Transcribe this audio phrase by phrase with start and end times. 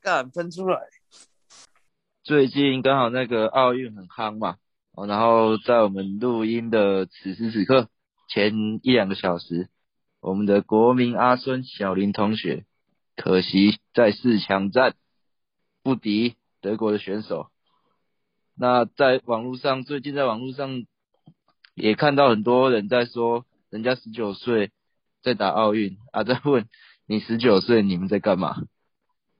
[0.00, 0.80] 干喷出来。
[2.22, 4.56] 最近刚好那个奥运很夯嘛，
[4.92, 7.88] 哦，然后在我们录音的此时此刻
[8.28, 9.68] 前一两个小时，
[10.20, 12.64] 我们的国民阿孙小林同学，
[13.16, 14.94] 可惜在四强战
[15.82, 17.48] 不敌德国的选手。
[18.54, 20.84] 那在网络上，最近在网络上
[21.74, 24.70] 也看到很多人在说，人家十九岁
[25.22, 26.68] 在打奥运啊，在问
[27.06, 28.56] 你十九岁你们在干嘛？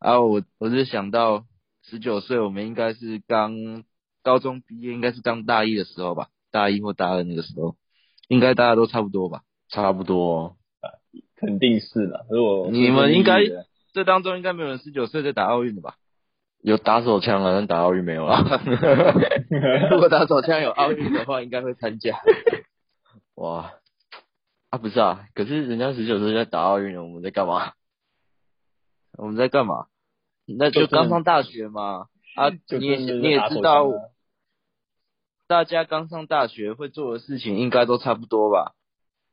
[0.01, 1.45] 然后我我是想到。
[1.83, 3.83] 十九岁，我们应该是刚
[4.23, 7.75] 高中毕业，应该是刚大一的时候吧，大一或大二那个时候，
[8.29, 10.57] 应该大家都差不多吧，差不多，
[11.37, 12.27] 肯定是的。
[12.31, 13.41] 如果你们应该
[13.95, 15.97] 这当中应该没有人十九岁在打奥运的吧？
[16.63, 18.45] 有打手枪啊，但打奥运没有啊。
[19.91, 22.21] 如果打手枪有奥运的话，应该会参加。
[23.37, 23.73] 哇，
[24.69, 27.73] 啊不是啊，可是人家十九岁在打奥运，我们在干嘛？
[29.17, 29.87] 我们在干嘛？
[30.47, 33.89] 那就刚上大学嘛，啊，你也你也知道，
[35.47, 38.75] 大家刚上大学会做的事情应该都差不多吧，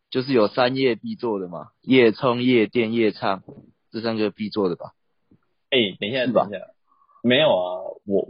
[0.09, 3.43] 就是有三夜必做的嘛，夜冲、夜店、夜唱，
[3.91, 4.93] 这三个必做的吧。
[5.69, 6.59] 哎，等一下，等一下，
[7.23, 8.27] 没有啊，我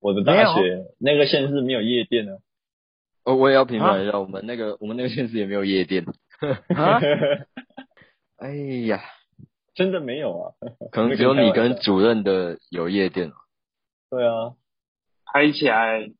[0.00, 2.38] 我的大学那个县市没有夜店呢。
[3.24, 6.04] 哦，我也要平反一下，我们那个我们那个县市也没有夜店。
[8.36, 8.54] 哎
[8.86, 9.02] 呀。
[9.76, 10.52] 真的没有啊，
[10.90, 13.30] 可能只有你跟主任的有夜店。
[14.10, 14.54] 对啊，
[15.24, 16.10] 嗨起来！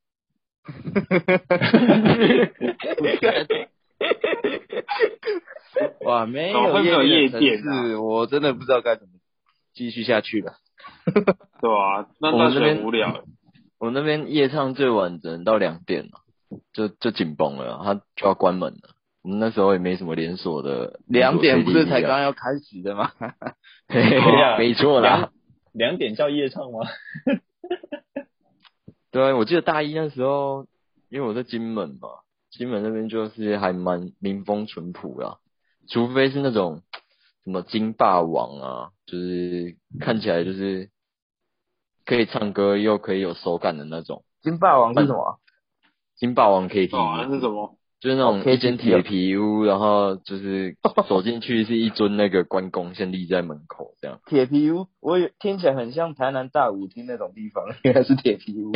[6.05, 9.13] 哇，没有夜店是我真的不知道该怎么
[9.73, 10.55] 继续下去了。
[11.61, 13.25] 对啊，那那边无聊。
[13.79, 16.21] 我那边夜唱最晚只能到两点了，
[16.73, 18.96] 就就紧绷了，他就要关门了。
[19.27, 23.11] 我们那时候也没什么连锁的，两点不是才刚要开始的吗？
[24.57, 25.33] 没错啦，
[25.73, 26.87] 两点叫夜唱吗？
[29.11, 30.69] 对，我记得大一那时候，
[31.09, 32.09] 因为我在金门嘛，
[32.53, 35.39] 金门那边就是还蛮民风淳朴啦，
[35.89, 36.83] 除非是那种
[37.43, 40.89] 什么金霸王啊，就是看起来就是
[42.05, 44.23] 可以唱歌又可以有手感的那种。
[44.41, 45.41] 金霸王是什么？
[46.15, 47.77] 金霸王 K T V 是什么？
[47.99, 50.77] 就是那种一间铁皮屋，然后就是
[51.09, 54.21] 走进去是一尊那个关公先立在门口这样。
[54.27, 58.71] 铁皮屋，我有听起来很像台南大舞厅那种地方，原来是铁皮屋，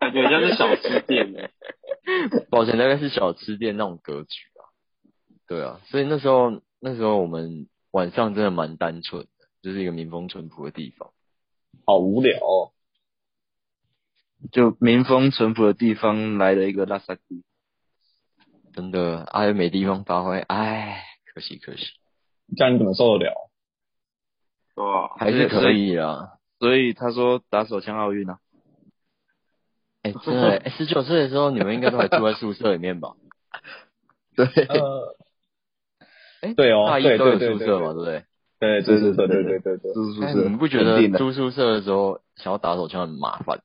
[0.00, 1.40] 感觉像是小吃店呢。
[2.50, 4.68] 抱歉，大概是小吃店那种格局啊。
[5.48, 9.28] 对啊，所以那时候那时候我们晚上真的蛮单纯的，
[9.62, 11.10] 就是一个民风淳朴的地方。
[11.86, 12.72] 好无聊，哦，
[14.52, 17.42] 就民风淳朴的地方来了一个拉萨蒂。
[18.74, 21.02] 真的哎没地方发挥唉
[21.32, 21.86] 可惜可惜。
[22.56, 23.50] 这样你怎么受得了？
[24.76, 26.30] 哇还是可以啊。
[26.58, 28.38] 所以他说打手枪奥运呢
[30.02, 33.14] 哎真的十九岁的时候你们应该都还住在宿舍里面吧？
[34.36, 34.46] 对。
[34.66, 35.16] 呃
[36.56, 38.24] 对哦大一都有宿舍嘛对不对？
[38.60, 43.60] 对对对对对对对住宿舍你不觉得住宿舍的时候想要打手枪很麻烦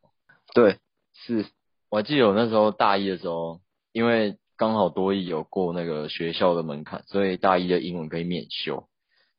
[0.54, 0.78] 对
[1.14, 1.46] 是
[1.90, 3.18] 我还记得我那时候大一的。
[3.18, 3.60] 时候
[3.92, 8.90] 因为刚好多一有过那个学校的门槛，所以大一的英文可以免修，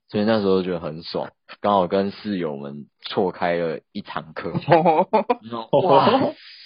[0.08, 1.30] 所以那时候觉得很爽。
[1.60, 5.06] 刚好跟室友们错开了一堂课，哇，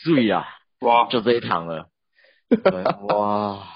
[0.04, 0.46] 对呀，
[0.82, 1.88] 哇，就这一堂了，
[3.08, 3.66] 哇，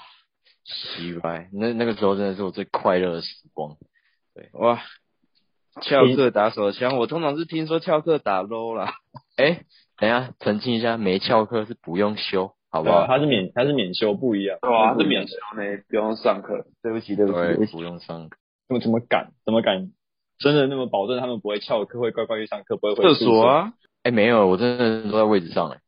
[0.63, 3.75] 奇怪，那那个时候真的是我最快乐的时光，
[4.33, 4.81] 对，哇，
[5.81, 8.93] 翘课打手枪，我通常是听说翘课打 low 啦，
[9.35, 9.65] 哎，
[9.97, 12.53] 等下澄清一下，没翘课是不用修。
[12.71, 13.07] 好不好？
[13.07, 16.65] 他是免他是免修不一样，对啊，是免修呢，不用上课。
[16.81, 18.37] 对不起，对不起，不用上课。
[18.67, 19.31] 怎么怎么敢？
[19.45, 19.91] 怎么敢？
[20.37, 23.73] 真的那么保证他们不会翘课，会乖乖去上课，不会回厕所啊？
[24.03, 25.79] 哎，没有，我真的都在位置上哎。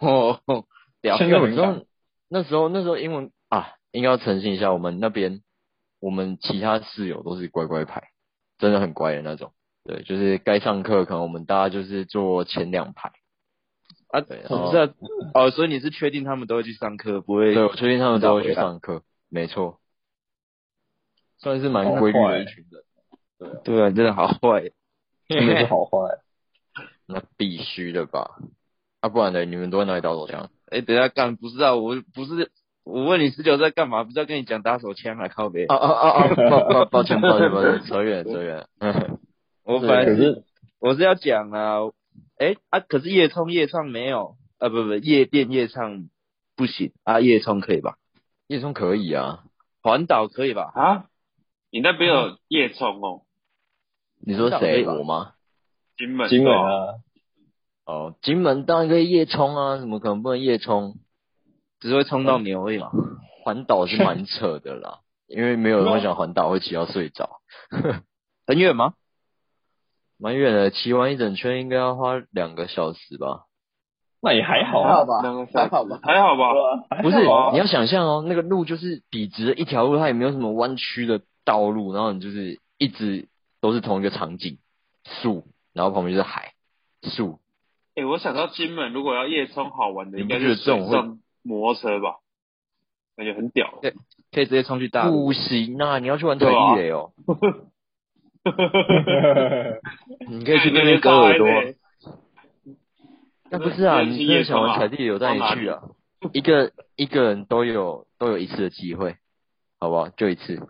[0.00, 0.40] 哦，
[1.02, 1.82] 因为我知道
[2.28, 5.40] 那时候那时候英文啊，应该要澄清一下，我们那边
[6.00, 8.08] 我们其他室友都是乖乖牌，
[8.58, 9.52] 真的很乖的那种。
[9.84, 13.12] 对，就是该上课，可能我们大家就是坐前两排。
[14.08, 14.94] 啊，不是
[15.34, 17.54] 哦，所以你是确定他们都会去上课，不会？
[17.54, 19.80] 对，我确定他们都会去上课，没错，
[21.38, 22.82] 算是蛮规律的一群人。
[23.38, 24.70] 对，对啊，真的好坏，
[25.28, 25.98] 真的是好坏。
[27.06, 28.38] 那必须的吧？
[29.00, 29.44] 啊，不然呢？
[29.44, 30.50] 你们都在哪里打手枪？
[30.70, 32.50] 哎，等下干，不是啊，我不是，
[32.84, 34.04] 我问你十九在干嘛？
[34.04, 35.28] 不是要跟你讲打手枪啊？
[35.28, 35.66] 靠边！
[35.68, 36.34] 啊啊啊啊！
[36.50, 38.66] 抱抱抱歉抱歉抱歉，扯远 扯远。
[39.64, 40.44] 我本来是
[40.80, 41.80] 我是要讲啊。
[42.38, 46.08] 哎啊，可是夜冲夜唱没有啊，不不，夜店夜唱
[46.56, 47.96] 不行啊，夜冲可以吧？
[48.46, 49.44] 夜冲可以啊，
[49.82, 50.72] 环岛可以吧？
[50.74, 51.06] 啊，
[51.70, 53.22] 你那边有夜冲哦？
[54.20, 55.34] 你说谁我吗？
[55.96, 56.94] 金门，金门，啊，
[57.86, 60.96] 哦，金门当然可以夜冲啊，怎么可能不能夜冲？
[61.80, 62.90] 只是会冲到牛而已嘛。
[63.44, 67.40] 环岛是蛮扯的啦，因为没有人会想环岛会骑到睡着，
[68.46, 68.94] 很远吗？
[70.18, 73.44] 蛮远的，骑完一整圈应该要花两个小时吧？
[74.20, 76.00] 那也还好啊，还好吧两个，还好吧。
[76.02, 77.02] 还好吧？
[77.02, 77.18] 不是，
[77.52, 83.28] 你要想象哦，那个路就是笔直的一条路，它也没有什么弯曲的道路，然后你就是一直
[83.60, 84.58] 都是同一个场景，
[85.04, 86.54] 树，然后旁边就是海，
[87.02, 87.38] 树，
[87.94, 92.16] 哎、我想到金门如果要夜冲好玩的，应该是这种会水上摩托车吧？
[93.16, 93.78] 感觉很屌。
[93.82, 93.94] 对
[94.30, 95.26] 可以直接冲去大陆。
[95.26, 95.98] 不行啊！
[96.00, 97.12] 你要去玩台对啊地雷哦，
[100.28, 101.46] 你可以去那边割耳朵。
[103.50, 105.80] 那不是啊，你真的想玩踩地雷，我带你去啊！
[106.32, 109.16] 一个一个人都有都有一次的机会，
[109.80, 110.08] 好不好？
[110.10, 110.68] 就一次。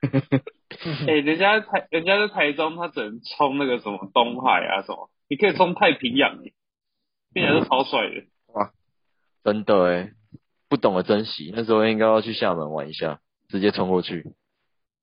[1.08, 6.52] 哎、人家台人家在台中，他只能冲那个什么东海啊什么，你可以冲太平洋耶，
[7.32, 8.26] 听起来是超帅的。
[8.52, 8.70] 哇
[9.42, 10.12] 真的诶，
[10.68, 14.26] 不懂得珍惜，那时候应该要去厦门玩一下，直接冲过去。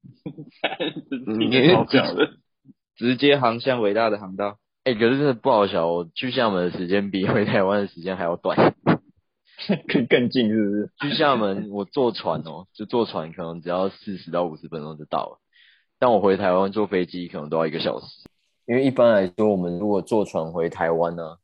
[2.95, 4.57] 直接航向伟大的航道。
[4.83, 8.75] 哎、可是真的不好笑，我去厦门的时间比回台湾的时间还要短。
[9.87, 10.91] 更更近是不是？
[10.99, 15.39] 去厦门，我坐船哦，就坐船可能只要四十到五十分钟就到了，
[15.97, 18.05] 但我回台湾坐飞机可能都要一个小时。
[18.67, 21.37] 因为一般来说，我们如果坐船回台湾呢、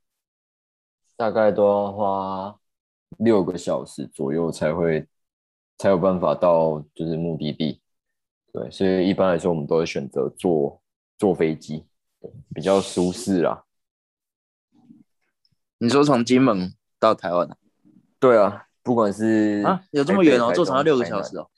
[1.17, 2.57] 大概都要花
[3.17, 5.07] 六个小时左右才会
[5.77, 7.79] 才有办法到就是目的地。
[8.53, 10.81] 对，所以一般来说，我们都会选择坐
[11.17, 11.85] 坐飞机，
[12.19, 13.63] 对比较舒适啦。
[15.77, 17.57] 你说从金门到台湾啊？
[18.19, 21.49] 对啊，不管是啊，有这么远哦，坐船要六个小时哦。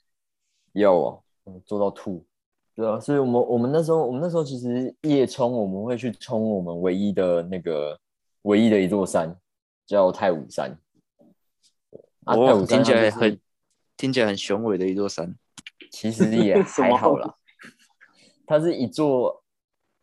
[0.72, 1.22] 要哦，
[1.66, 2.24] 坐到吐。
[2.74, 7.98] 对啊，所以我们我们那时候我们那时候其实夜冲，我们会去冲我们唯一的那个
[8.42, 9.36] 唯一的一座山，
[9.84, 10.70] 叫太武山。
[12.24, 13.40] 啊，太哦，武山听起来很
[13.96, 15.36] 听起来很雄伟的一座山。
[15.90, 17.34] 其实也 还好啦。
[18.46, 19.42] 它是一座，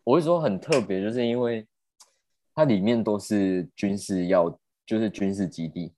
[0.03, 1.67] 我会说很特别，就是因为
[2.55, 4.49] 它里面都是军事要，
[4.85, 5.93] 就是军事基地，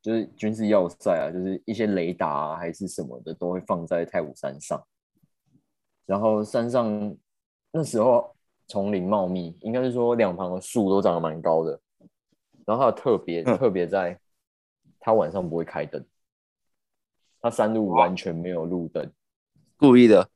[0.00, 4.82] 就是军事要塞啊，就是一些雷达啊还是什么的都会放在太武山上。
[6.06, 7.16] 然后山上
[7.70, 8.34] 那时候
[8.66, 11.78] 丛林茂密，应该是说两旁的树都长得蛮高的。
[12.64, 14.18] 然后它的特别、嗯特别在，
[14.98, 16.04] 它晚上不会开灯，
[17.42, 19.06] 它山路完全没有路灯。
[19.76, 20.26] 故意的。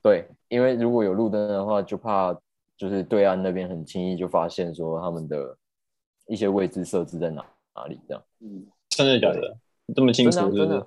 [0.00, 2.32] 对，因为如果有路灯的话，就怕
[2.76, 5.56] 就是对岸那边很轻易就发现说他们的
[6.28, 8.22] 一些位置设置在哪哪里这样。
[8.40, 9.56] 嗯，真的假的？
[9.94, 10.86] 这么清楚是不是真的啊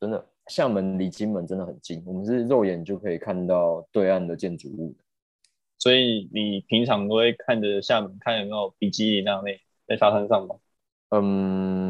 [0.00, 0.18] 真的？
[0.18, 5.04] 真的，厦门离金门真的很近，我们是肉眼就可以看到对岸的建筑物的。
[5.78, 10.56] 所以你平常都会看着厦门，看有没有比基尼那类在沙滩上吗？
[11.10, 11.87] 嗯，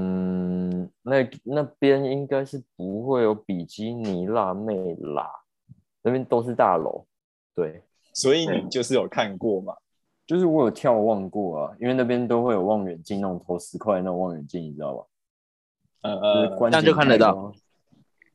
[1.09, 5.31] 那那边应该是不会有比基尼辣妹啦，
[6.03, 7.07] 那边都是大楼。
[7.55, 7.83] 对，
[8.13, 9.75] 所以你就是有看过嘛？
[10.27, 15.05] 就是我有眺望过啊，因为那边都会有望远镜，那种投十块那种望远镜，你知道吧？
[16.03, 17.53] 呃呃，观景这样就看得到。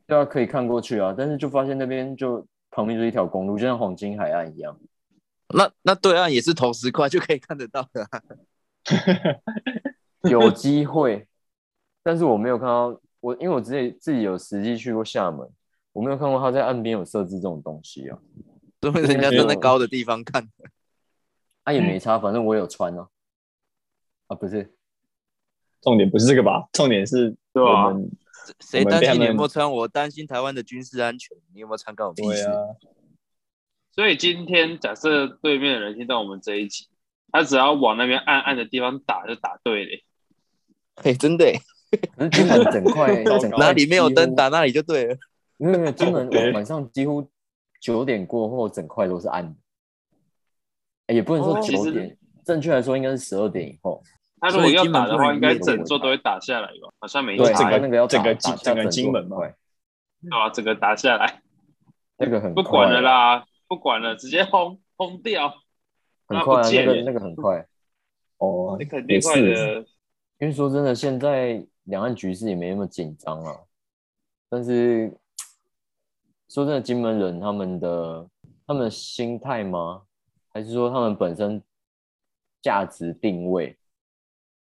[0.06, 4.76] 对啊，可以看过去啊，但是就发现那边就旁边就是一条公路，就像黄金海岸一样。
[5.54, 8.20] 那那对岸也是投十块就可以看得到的啊、
[10.28, 11.28] 有机会，
[12.04, 15.48] 但是我没有看到我，因为我自己自己有实际去过厦门，
[15.92, 18.18] 我没有看过他在岸边有设置这种东西啊。
[18.78, 20.46] 都是人家站在高的地方看。
[21.62, 23.08] 啊也没差，反正我有穿啊。
[24.26, 24.74] 啊不是，
[25.80, 26.68] 重点不是这个吧？
[26.72, 28.10] 重点是对啊我们
[28.60, 29.72] 谁担心你有我们被他们没有穿？
[29.72, 31.34] 我担心台湾的军事安全。
[31.54, 32.44] 你有没有穿干我屁事？
[32.44, 32.60] 对啊，
[33.92, 36.86] 所以今天假设对面的人听到我们这一集，
[37.32, 40.02] 他只要往那边暗暗的地方打，就打对了。
[40.96, 41.58] 嘿，真的耶，
[42.16, 43.22] 可是金门整块
[43.58, 45.16] 哪里没有灯打那里就对了。
[45.56, 47.28] 没有没有，金门 晚上几乎
[47.80, 49.54] 九点过后整块都是暗的，
[51.06, 54.02] 欸也不能说九点，正确来说应该是十二点以后。
[54.40, 56.92] 他如果要打的话，应该整座都会打下来吧？
[57.00, 59.48] 好像没对，整个那个要整个金整个金门嘛对
[60.30, 60.50] 吧？
[60.50, 61.40] 整个打下来，
[62.18, 65.54] 那个很不管了，啦，不管了，直接轰轰掉，
[66.26, 67.66] 很快啊，那个那个很快。
[68.38, 69.86] 哦那，肯定也快是，的。
[70.40, 73.60] 因为说真的，现在两岸局势也没那么紧张啊。
[74.48, 75.12] 但是
[76.48, 78.28] 说真的，金门人他们的
[78.66, 80.02] 他们的心态吗？
[80.50, 81.60] 还是说他们本身
[82.62, 83.76] 价值定位，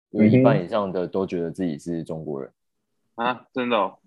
[0.10, 2.52] 有一半以上的都觉得自己是中国人，
[3.16, 4.00] 啊，真的、哦，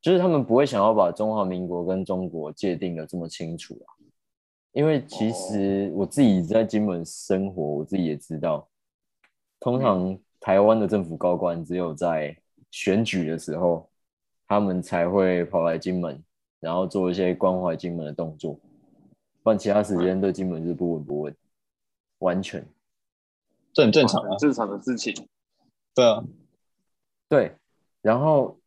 [0.00, 3.94] 就是他们不会想要把中华民国跟中国界定的这么清楚啊。
[4.72, 8.68] 因为其实我自己在金门生活，我自己也知道，
[9.60, 12.36] 通常台湾的政府高官只有在
[12.70, 13.88] 选举的时候，
[14.48, 16.20] 他们才会跑来金门，
[16.58, 18.58] 然后做一些关怀金门的动作，
[19.42, 21.36] 不然其他时间对金门是不闻不问，
[22.18, 22.66] 完全
[23.72, 24.38] 这很正常啊很。
[24.38, 25.14] 正常的事情。
[25.94, 26.24] 对啊，
[27.28, 27.52] 对。
[28.02, 28.58] 然后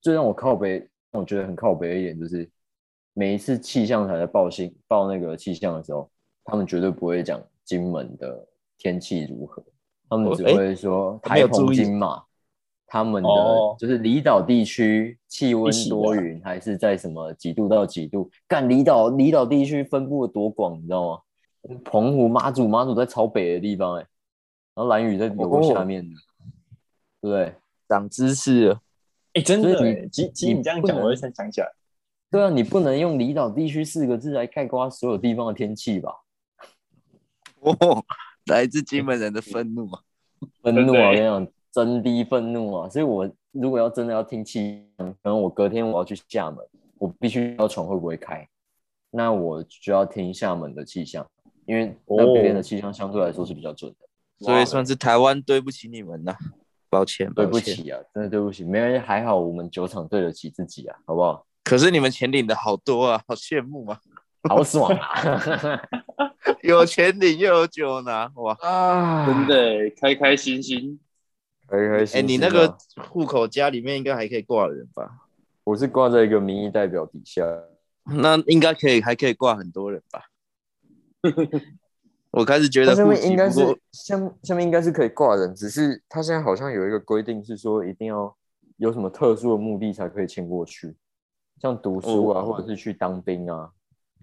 [0.00, 0.78] 最让我靠北，
[1.12, 2.50] 让我觉得很靠北的一点就是，
[3.12, 6.10] 每一次气象台在报信报那个气象的时候，
[6.42, 9.64] 他们绝对不会讲金门的天气如何，
[10.08, 12.22] 他们只会说没台风有金马，
[12.86, 18.30] 他们的哦就是离岛地区气温多云，还是在什么几度到几度？
[18.46, 21.20] 干离岛离岛地区分布的多广，你知道吗？
[21.82, 24.06] 澎湖、马祖、马祖在超北的地方、欸，哎，
[24.74, 26.14] 然后兰屿在有个下面的，
[27.22, 27.54] 对不对？
[27.88, 28.80] 长知识了。
[29.32, 31.72] 哎，真的其其你实你这样讲，我会才想起来，
[32.30, 36.14] 对啊，你不能用离岛地区四个字来概括所有地方的天气吧？
[37.60, 38.04] 哦，
[38.46, 40.00] 来自金门人的 愤怒啊！
[40.62, 41.08] 愤怒啊！
[41.08, 42.88] 我跟你讲，真的愤怒啊！
[42.88, 46.58] 所以我如果要真的要听气象，可能我隔天我要去厦门，
[46.98, 48.46] 我必须要船会不会开，
[49.10, 51.26] 那我就要听厦门的气象，
[51.66, 54.44] 因为那边的气象相对来说是比较准的。
[54.44, 56.34] 所以算是台湾对不起你们呐、
[56.90, 57.58] 抱歉，对不。
[57.58, 61.46] 起啊，真的对不起，没还好我们酒厂对得起自己啊，好不好？
[61.62, 63.98] 可是你们钱领的好多啊，好羡慕啊！
[64.48, 65.82] 好爽啊！
[66.62, 68.56] 有钱领又有酒拿，哇！
[68.60, 71.00] 啊真的欸开开心心。
[71.66, 72.76] 开开哎、心心啊你那个
[73.08, 75.10] 户口家里面应该还可以挂人吧？
[75.64, 77.42] 我是挂在一个民意代表底下，
[78.04, 80.24] 那应该可以，还可以挂很多人吧？
[82.32, 83.60] 我开始觉得下面应该是
[83.92, 88.36] 下下面应该是可以挂人，只是他现在好像有一个规定是说一定要
[88.76, 90.94] 有什么特殊的目的才可以迁过去，
[91.62, 93.70] 像读书啊，哦或者是去当兵啊，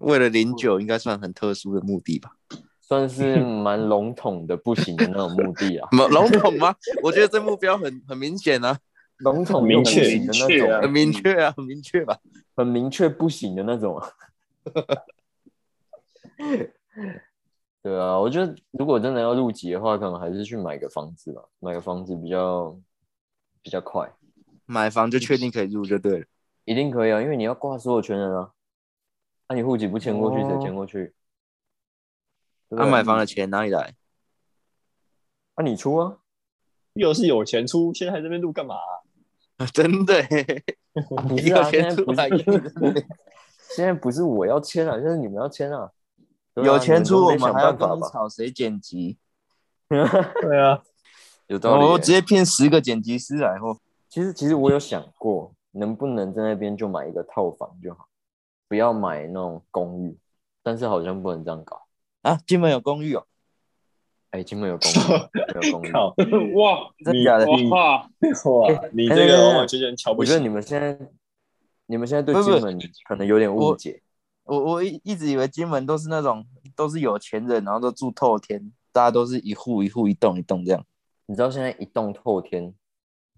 [0.02, 2.32] 为了零九，应该算很特殊的目的吧？
[2.80, 6.74] 算是蛮笼统的不行的那种目的啊， 笼笼统吗？
[7.02, 8.78] 我觉得这目标很很明显啊，
[9.18, 12.18] 笼统明确的那明确啊种，很明确啊，很明确吧？
[12.54, 14.08] 很明确不行的那种啊。
[17.82, 22.76] 对啊，我觉得如果真的要入籍的话，可能还是去买个房子吧，买个房子比较
[23.62, 24.12] 比较快。
[24.66, 26.26] 买房就确定可以入就对了。
[26.64, 28.50] 一定可以啊，因为你要挂所有权人啊。
[29.52, 31.12] 那、你户籍不迁过去，谁哦迁过去？
[32.70, 33.94] 对不那、买房的钱哪里来？
[35.56, 36.16] 啊，你出啊？
[36.94, 38.76] 又是有钱出，现在还在那边录干嘛
[39.58, 39.66] 啊？
[39.66, 40.64] 真的耶，
[41.28, 43.06] 不 是啊，现在不是，
[43.76, 45.90] 现在不是我要签啊，现在是你们要签啊。
[46.54, 47.86] 有钱出，我你们们还要跟。
[47.98, 49.18] 你吵谁剪辑？
[49.88, 50.82] 对啊，
[51.48, 51.90] 有道理耶。
[51.92, 53.78] 我直接骗十个剪辑师来哦。
[54.08, 58.06] 其实其实我有想过，能不能在那边就买一个套房就好，
[58.72, 60.16] 不要买那种公寓。
[60.62, 61.82] 但是好像不能这样搞。
[62.22, 63.26] 啊，金门有公寓哦，
[64.30, 65.92] 哎，金门有公寓，有公寓。
[66.56, 68.08] 哇你真假的你哇，哇，
[68.92, 70.40] 你这个完完全全瞧不起我觉得。
[70.40, 70.98] 你们现在，
[71.84, 74.00] 你们现在对金门可能有点误解。
[74.44, 80.82] 我我一一直以为金门都是那种都是有钱人，然后都住透天，大家都是一户一户一栋一栋这样。
[81.26, 82.72] 你知道现在一栋透天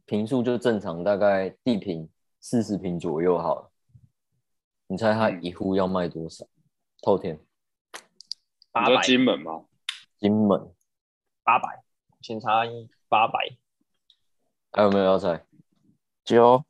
[0.04, 3.70] 平数就正常大概地平四十平左右好了，
[4.86, 6.46] 你猜他一户要卖多少？
[7.02, 7.38] 透天
[8.72, 9.64] 八百金门吗？
[10.18, 10.72] 金门
[11.42, 11.82] 八百，
[12.22, 13.38] 先差一八百，
[14.72, 15.44] 还有没有要猜？
[16.24, 16.64] 九，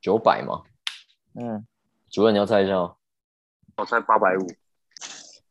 [0.00, 0.62] 九百吗？
[1.34, 1.66] 嗯，
[2.10, 2.96] 主任你要猜一下哦，
[3.76, 4.46] 我猜八百五。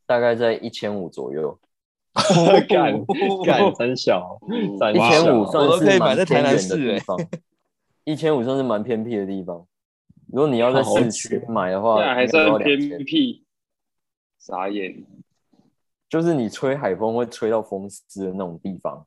[0.06, 1.58] 大概在一千五左右。
[2.68, 3.04] 干
[3.44, 4.38] 干真小，
[4.78, 7.18] 三一小千五算是蛮偏远的地方，
[8.04, 9.66] 一千五算是蛮偏僻的地方。
[10.34, 13.44] 如果你要在好市区买的话，还是要算偏2000僻，
[14.36, 15.06] 傻眼。
[16.08, 19.06] 就是你吹海风会吹到风湿的那种地方，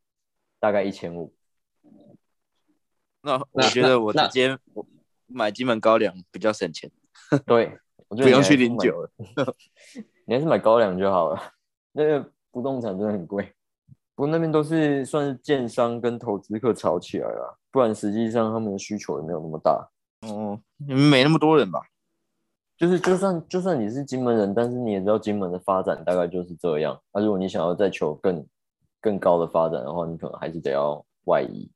[0.58, 1.34] 大概一千五。
[3.24, 4.58] 那我觉得我直接
[5.26, 6.90] 买金门高粱比较省钱，
[7.46, 9.12] 对，我觉得 不用去零酒了。
[10.24, 11.42] 你还是买高粱就好了。
[11.92, 13.54] 那个不动产真的很贵，
[14.16, 19.90] 不过那边都是算是建商跟投资客炒起来了，不然实际上他们的需求也没有那么大。
[20.22, 21.82] 哦，你们没那么多人吧？
[22.78, 27.02] 就是就算就算你是金门人，但是你也知道金门的发展大概就是这样。
[27.12, 28.46] 那、如果你想要再求更
[29.02, 31.72] 更高的发展的话，你可能还是得要外移。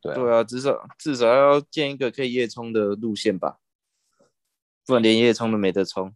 [0.00, 3.58] 对啊，对啊，至少至少要建一个可以夜冲的路线吧，
[4.86, 6.14] 不然连夜冲都没得冲。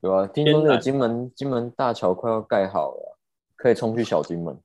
[0.00, 3.18] 对啊，听说那个金门金门大桥快要盖好了，
[3.54, 4.58] 可以冲去小金门。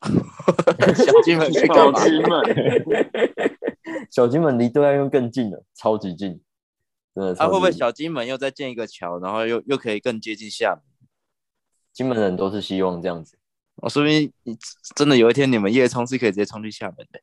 [0.94, 2.04] 小金门 去干小嘛？
[2.04, 2.42] 金门，
[4.10, 6.40] 小金门离对岸又更近了，超级近，
[7.14, 10.82] 真真的他、会不会小金门又再建一个桥，然后又又可以更接近厦门？
[11.92, 13.36] 金门人都是希望这样子，
[13.76, 14.56] 哦，说不定你
[14.94, 17.20] 真的有一天你们夜冲是可以直接冲去厦门的。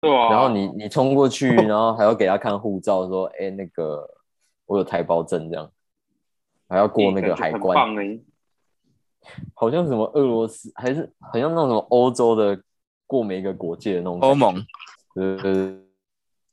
[0.00, 4.08] 对啊，然后你你冲过去，然后还要给他看护照，说，哎、那个
[4.66, 5.72] 我有台胞证这样，
[6.68, 7.76] 还要过那个海很关，
[9.54, 12.62] 好像什么俄罗斯，还是好像那种什么欧洲的
[13.06, 14.54] 过每一个国界的那种欧盟
[15.14, 15.78] 对对对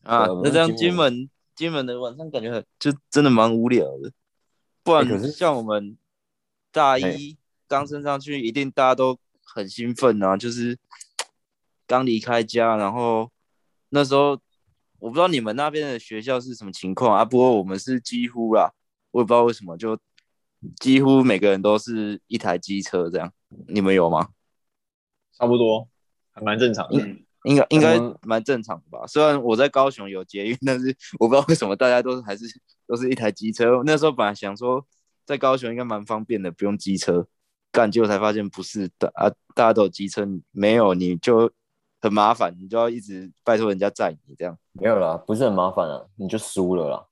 [0.05, 4.11] 啊，那这样金金门门金门的晚上感觉很就真的蛮无聊的，
[4.83, 5.97] 不然欸可是像我们
[6.71, 10.77] 大一刚升上去，一定大家都很兴奋啊，就是
[11.87, 13.31] 刚离开家，然后
[13.89, 14.39] 那时候
[14.99, 18.71] 我不知道你们那边的学校是什么情况啊，不过我们是几乎啦，
[19.11, 19.97] 我也不知道为什么就
[20.79, 23.31] 几乎每个人都是一台机车这样，
[23.67, 24.29] 你们有吗？
[25.37, 25.87] 差不多，
[26.31, 27.05] 还蛮正常的。
[27.05, 29.05] 嗯，应该应该蛮正常的吧。
[29.07, 32.45] 虽然我在高雄有捷运， 但是我不知道为什么大家都是还是
[32.87, 33.81] 都是一台机车。
[33.85, 34.85] 那时候本来想说
[35.25, 37.27] 在高雄应该蛮方便的，不用机车，
[37.71, 41.51] 干结果才发现不是的啊，大家都有机车，没有你就
[42.01, 47.05] 很麻烦，你就要一直拜托人家载你这样，没有啦，不是很麻烦啊，你就输了啦，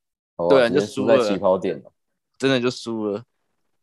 [0.50, 1.92] 对啊你就输在起跑点了，
[2.38, 3.24] 真的就输了。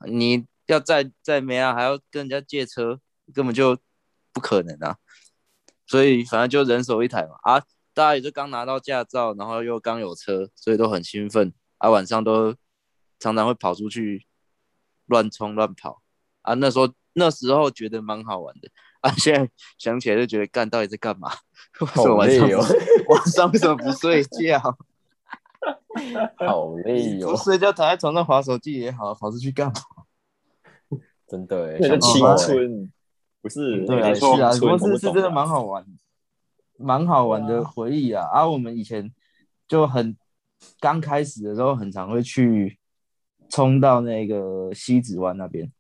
[0.07, 2.99] 你要再再没啊，还要跟人家借车，
[3.35, 3.77] 根本就
[4.33, 4.97] 不可能啊。
[5.91, 7.59] 所以反正就人手一台嘛，啊，
[7.93, 12.55] 大家也就刚拿到驾照，然后又刚有车，所以都很兴奋，啊，晚上都
[13.19, 14.25] 常常会跑出去
[15.07, 16.01] 乱冲乱跑，
[16.43, 18.69] 啊，那时候那时候觉得蛮好玩的，
[19.01, 21.29] 啊，现在想起来就觉得干到底在干嘛？
[21.81, 22.77] 为什么晚上不、好累哦
[23.09, 24.61] 晚上为什么不睡觉？
[26.47, 29.75] 好累哦不，睡觉躺在床上划手机也好，跑出去干嘛？
[31.27, 32.93] 真的哎，那个青春
[33.43, 35.85] 不是对啊，是啊，不过青春是是真的蛮好玩，
[36.77, 38.25] 蛮好玩的回忆啊。
[38.27, 39.13] 啊，我们以前
[39.67, 40.17] 就很
[40.79, 42.79] 刚开始的时候，很常会去
[43.49, 45.73] 冲到那个西子湾那边，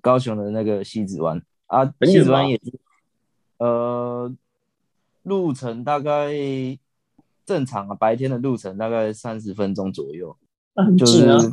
[0.00, 2.78] 高雄的那个西子湾啊，西子湾也是，
[3.58, 4.34] 呃，
[5.22, 6.32] 路程大概
[7.44, 10.36] 正常啊，白天的路程大概三十分钟左右，
[10.98, 11.52] 就是。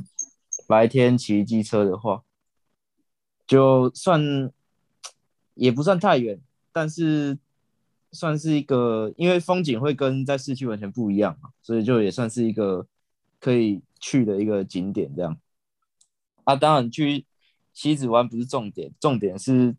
[0.68, 2.22] 白天骑机车的话，
[3.48, 4.52] 就算
[5.60, 6.40] 也不算太远，
[6.72, 7.38] 但是
[8.14, 12.88] 算是一个，因为风景会跟在市区完全不一样嘛，所以就也算是一个
[13.42, 15.38] 可以去的一个景点这样。
[16.46, 17.26] 啊，当然去
[17.74, 19.76] 西子湾不是重点，重点是，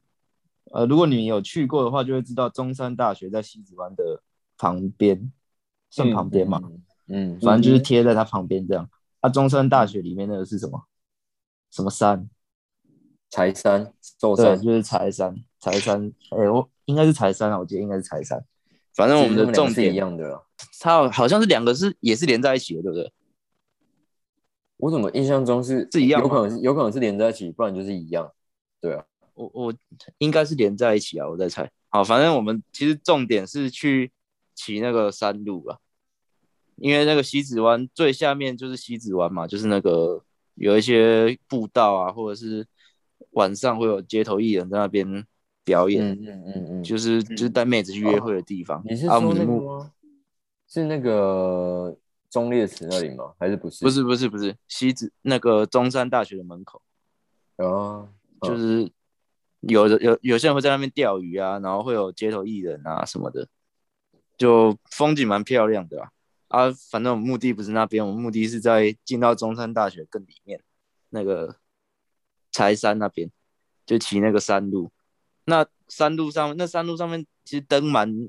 [0.71, 4.23] 呃，如果你有去过的话，就会知道中山大学在西子湾的
[4.59, 5.33] 旁边，
[5.89, 6.61] 算旁边嘛，
[7.09, 8.89] 嗯，反正就是贴在它旁边这样。
[9.21, 10.85] 啊，中山大学里面那个是什么？
[11.71, 12.29] 什么山？
[13.31, 16.13] 柴山、寿对，山，就是柴山，柴山。
[16.31, 18.45] 哎、我应该是柴山啊，我记得应该是柴山。
[18.95, 20.43] 反正我们的重点一样的啦。
[20.81, 23.13] 它好好像是两个是也是连在一起的，对不对？
[24.79, 28.31] 我怎么印象中是是一样有可能是有可能是连在一起，不然就是一样。
[28.81, 29.75] 对啊，我我
[30.19, 31.71] 应该是连在一起啊，我在猜。
[31.89, 34.11] 好，反正我们其实重点是去
[34.55, 35.79] 骑那个山路啊，
[36.77, 40.23] 因为那个西子湾最下面就是西子湾嘛，就是那个
[40.55, 42.67] 有一些步道啊，或者是
[43.33, 45.25] 晚上会有街头艺人在那边
[45.65, 48.83] 表演，嗯嗯嗯嗯，就是就是带妹子去约会的地方。
[48.85, 49.91] 你是说那个？
[50.73, 51.97] 是那个
[52.31, 53.33] 中烈祠那里吗？
[53.41, 53.85] 还是不是？
[53.85, 56.81] 不是不是不是西子那个中山大学的门口，
[57.57, 58.09] 哦，
[58.41, 58.93] 就嗯是
[59.63, 63.49] 有的有有些人会在那边钓鱼啊，然后会有街头艺人啊什么的，
[64.39, 66.11] 就风景蛮漂亮的啊。
[66.47, 70.63] 啊，反正我们目的不是那边，我们目的是在进到中山大学更里面
[71.09, 71.57] 那个
[72.51, 73.31] 柴山那边，
[73.87, 74.91] 就骑那个山路。
[75.45, 78.29] 那山路上那山路上面其实灯蛮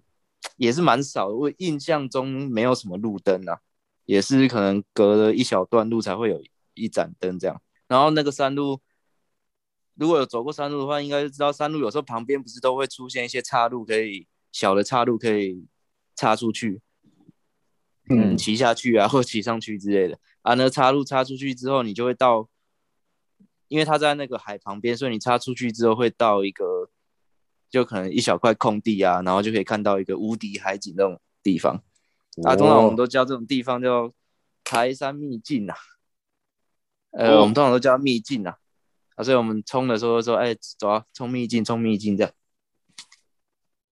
[0.57, 3.59] 也是蛮少的，我印象中没有什么路灯啊，
[4.05, 6.41] 也是可能隔了一小段路才会有
[6.73, 7.61] 一盏灯这样。
[7.87, 8.79] 然后那个山路，
[9.95, 15.67] 如果有走过山路的话，应该就知道山路有时候旁边不是都会出现一些岔路，可以小的岔路可以
[16.15, 16.81] 插出去，
[18.09, 20.53] 嗯，嗯骑下去啊，或骑上去之类的啊。
[20.55, 22.49] 那岔路插出去之后，你就会到，
[23.71, 26.89] 因为它在那个海旁边，所以你插出去之后会到一个，
[27.69, 31.81] 就可能一小块空地啊，然后就可以看到一个无敌海景那种地方
[32.43, 32.53] 啊。
[32.53, 34.11] 通常我们都叫这种地方叫
[34.65, 35.75] 台山秘境啊，
[37.11, 38.57] 呃，哦我们通常都叫它秘境啊。
[39.15, 42.33] 啊，所以我们冲的时候说，哎，走啊，冲秘境，冲秘境这样。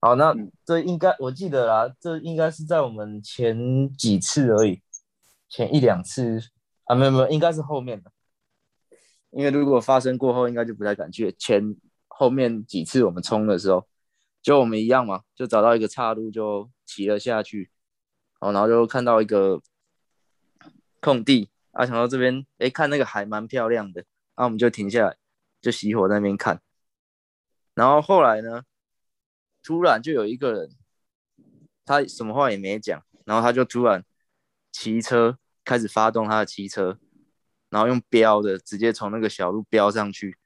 [0.02, 4.82] 好，那嗯这应该我记得啦，这应该是在我们前几次而已，
[5.48, 6.42] 前一两次
[6.84, 8.12] 啊，没有没有，应该是后面的。
[9.32, 11.32] 因为如果发生过后，应该就不太敢去。
[11.34, 11.76] 前
[12.08, 13.88] 后面几次我们冲的时候，
[14.42, 17.70] 就我们一样嘛，就找到一个岔路就骑了下去，
[18.40, 19.62] 哦，然后就看到一个
[21.00, 24.04] 空地，啊，想到这边，哎，看那个海蛮漂亮的，
[24.36, 25.18] 那我们就停下来，
[25.62, 26.62] 就熄火在那边看。
[27.76, 28.64] 然后后来呢，
[29.64, 30.72] 突然就有一个人，
[31.86, 34.04] 他什么话也没讲，然后他就突然
[34.72, 37.00] 骑车开始发动他的骑车，
[37.70, 40.38] 然后用飙的直接从那个小路飙上去。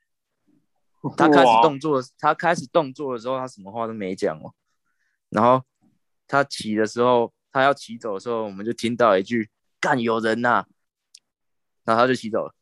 [1.18, 4.54] 他开始动作，他开始动作的时候，他什么话都没讲哦。
[5.30, 5.62] 然后
[6.28, 9.50] 他骑的时候，他要骑走的时候，我们就听到一句
[9.82, 10.66] “干有人呐、
[11.84, 12.56] 然后他就骑走了。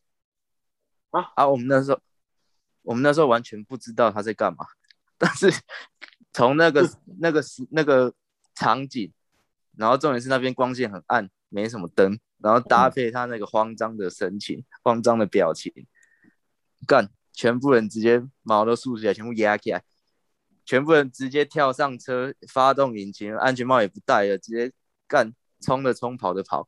[1.12, 1.48] 啊啊！
[1.48, 2.00] 我们那时候，
[2.82, 4.66] 我们那时候完全不知道他在干嘛，
[5.18, 5.54] 但是
[6.34, 8.14] 从那个那个时那个
[8.56, 9.14] 场景，
[9.78, 15.72] 然后重点是那边光线很暗，没什么灯，然后搭配他那个慌张的神情、慌张的表情，
[16.88, 19.84] 干，全部人直接毛都竖起来，全部压起来，
[20.66, 24.72] 全部人直接跳上车，发动引擎，安全帽也不戴了，直接
[25.08, 26.68] 干，冲的冲，跑的跑。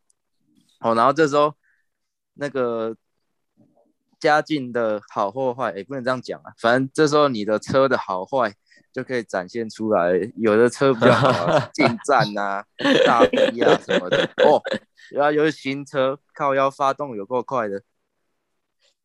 [0.79, 1.55] 哦，然后这时候
[2.33, 2.95] 那个
[4.19, 8.55] 家境的好或坏，也不能这样讲啊，反正这时候你的车的好坏
[8.91, 12.65] 就可以展现出来，有的车比较好啊， 进站啊、
[13.05, 14.23] 大 B 啊什么的。
[14.45, 14.61] 哦，
[15.11, 17.81] 然后有的新车靠腰发动有够快的，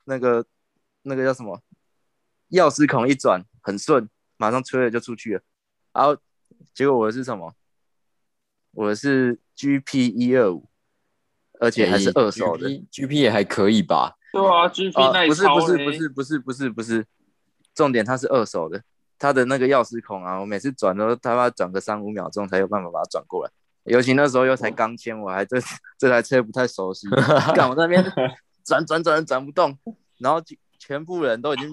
[0.05, 0.45] 那个
[1.03, 1.63] 那个叫什么？
[2.51, 5.43] 钥匙孔一转很顺，马上吹了就出去了。
[5.93, 6.17] 然后
[6.75, 7.55] 结果我的是什么？
[8.73, 10.69] 我的是 GP 一二五，
[11.61, 12.69] 而且还是二手的。
[12.91, 14.17] GP 也还可以吧？
[14.33, 17.07] 对啊，GP 啊，耐不是不是不是不是不是不是，
[17.75, 18.83] 重点它是二手的，
[19.19, 23.51] 它的那个钥匙孔啊，我每次转都他妈转个三五秒钟才有办法把它转过来。
[23.85, 25.57] 尤其那时候又才刚签，我还这
[25.99, 27.09] 这台车不太熟悉，
[27.57, 28.05] 干我那边
[28.65, 29.77] 转转转转不动，
[30.19, 30.43] 然后
[30.79, 31.71] 全部人都已经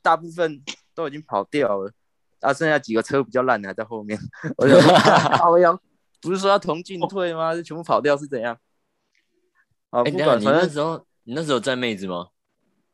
[0.00, 0.62] 大部分
[0.94, 1.92] 都已经跑掉了，
[2.40, 4.18] 啊，剩下几个车比较烂的还在后面。
[4.56, 4.76] 我就
[6.22, 7.54] 不是说要同进退吗？
[7.54, 8.56] 就全部跑掉是怎样？
[9.90, 12.28] 啊，哎，不管反正那时候你那时候在妹子吗？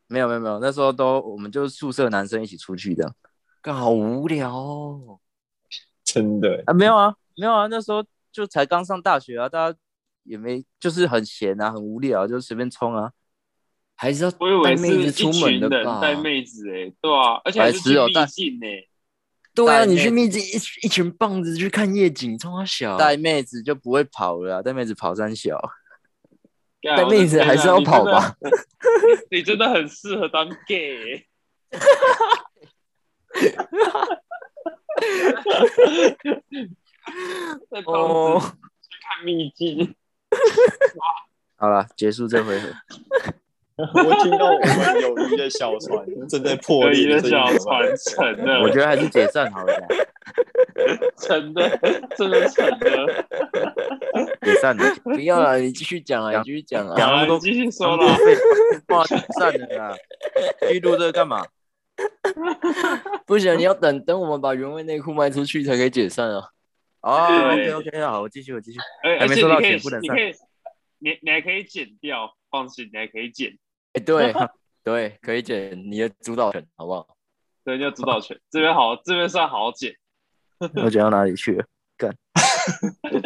[0.06, 3.14] 没有没有没有，那时候都我们就宿舍男生一起出去的
[3.62, 5.20] 干好无聊哦。
[6.05, 9.79] 真的，啊，没有啊没有啊，那时候就才刚上大学啊，大家
[10.25, 13.12] 也没就是很闲啊，很无聊，就随便冲啊。
[13.94, 16.01] 还是要带妹子一出门的吧？
[16.01, 18.85] 带妹子哎，对啊，而且还是去秘境哎，
[19.55, 22.98] 对啊，你去妹密集一一群棒子去看夜景，冲他小。
[22.98, 25.57] 带妹子就不会跑了啊，带妹子跑山小。
[26.81, 28.05] 干 带妹子还是要跑？
[28.05, 28.37] 吧？
[29.31, 31.27] 你真的很适合当 gay
[33.40, 33.56] 欸。
[37.70, 38.46] 带棒子
[38.88, 39.94] 去看秘境，
[41.56, 42.68] 好了，结束这回合。
[43.76, 49.86] 我听到我们友谊的小船正在破裂的小船沉了，我觉得还是解散好了吧，
[51.18, 51.68] 沉的，
[52.16, 53.26] 真的沉的。
[54.42, 56.94] 解散了，不要了，你继续讲啊，讲你继续讲啊。
[56.96, 58.16] 讲那么多好你继续说讲那么啦。
[58.16, 58.36] 多废
[58.88, 59.96] 话， 解散了啦。
[60.60, 61.44] 继续录这个干嘛？
[63.26, 66.48] 不行，你要等等我们把原味内裤卖出去才可以解散啊。
[67.02, 68.78] 哦对，OK OK，好，我继续，我继续。
[69.02, 70.33] 而还没收到钱不能上你可以，
[70.98, 73.59] 你你还可以剪掉，放心，你还可以剪，
[73.92, 74.33] 哎，对
[74.85, 77.16] 对，可以剪你的主导权，好不好？
[77.64, 78.40] 对，叫主导权。
[78.50, 79.94] 这边好，这边算好剪。
[80.59, 81.64] 我剪到哪里去了？
[81.98, 82.16] 干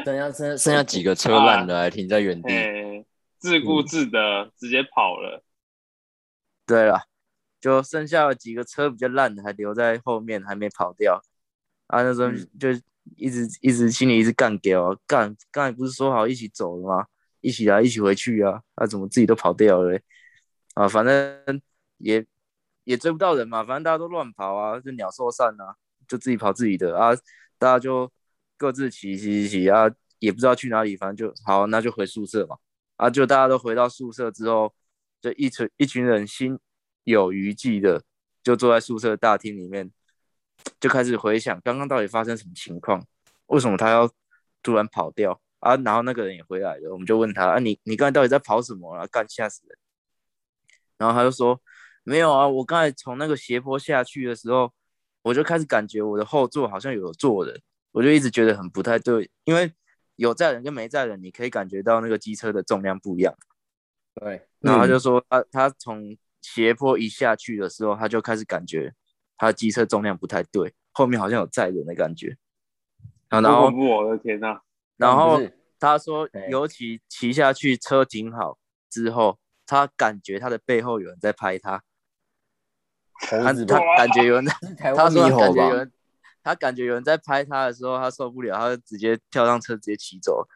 [0.05, 2.49] 剩下剩剩下几个车烂的还停在原地。
[2.53, 3.05] 哎，
[3.39, 5.43] 自顾自的直接跑了。
[6.67, 7.03] 对了，
[7.67, 11.21] 就剩下了几个车比较烂的还留在后面，还没跑掉。
[11.89, 12.69] 啊，那时候嗯就
[13.17, 17.07] 一直一直心里一直干给我干，刚才不是说好一起走的吗？
[17.41, 18.63] 一起来，一起回去啊！
[18.77, 20.03] 啊，怎么自己都跑掉了嘞？
[20.75, 21.61] 啊，反正
[21.99, 22.25] 也
[22.85, 25.75] 也追不到人嘛，反正大家都乱跑啊，就鸟兽散啊，
[26.07, 27.11] 就自己跑自己的啊，
[27.59, 28.09] 大家就
[28.57, 32.57] 各自骑骑骑骑啊，也不知道去哪里，反正就好，那就回宿舍嘛。
[32.95, 34.73] 啊，就大家都回到宿舍之后，
[35.21, 36.57] 就一群一群人心
[37.07, 38.03] 有余悸的，
[38.43, 39.93] 就坐在宿舍大厅里面，
[40.81, 43.07] 就开始回想刚刚到底发生什么情况，
[43.47, 44.11] 为什么他要
[44.61, 45.77] 突然跑掉啊？
[45.77, 49.07] 然后那个人也回来了，我们就问他啊，你你刚才到底在跑什么啊？
[49.07, 49.79] 干吓死人！
[50.99, 51.61] 然后他就说
[52.03, 54.73] 没有啊，我刚才从那个斜坡下去的时候，
[55.23, 59.73] 我就开始感觉我的后座好像有坐人，我就一直觉得很不太对，因为
[60.17, 63.33] 有载人跟没载人，你可以感觉到那个机车的重量不一样。
[64.15, 66.17] 对，然后他就说他他从
[66.55, 68.95] 斜坡一下去的时候，他就开始感觉
[69.37, 72.37] 他的机车重量不太对，后面好像有载人的感觉。
[73.29, 73.69] 啊，然后！
[73.69, 74.61] 我的天呐，
[74.97, 75.41] 然后
[75.81, 81.83] 他说，尤其骑下去车停好之后，他感觉他的背后有人在拍他，
[83.19, 84.55] 他猴子他感觉有人在，
[84.95, 85.29] 他说？
[85.29, 85.93] 感觉有人，
[86.45, 90.47] 他感觉有人在拍他的时候，他受不了，他就直接跳上车直接骑走。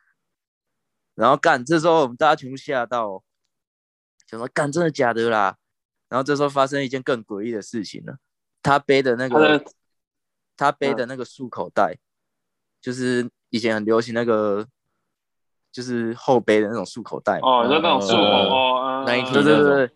[1.17, 3.23] 然后干，这时候我们大家全部吓到哦，
[4.29, 5.57] 想说干真的假的啦。
[6.11, 8.19] 然后这时候发生一件更诡异的事情了，
[8.63, 9.65] 他背的那个的
[10.57, 11.97] 他背的那个束口袋，
[12.83, 14.67] 就是以前很流行那个，
[15.73, 17.39] 就是后背的那种束口袋。
[17.39, 19.91] 哦，就那种束口嗯哦，对对对对。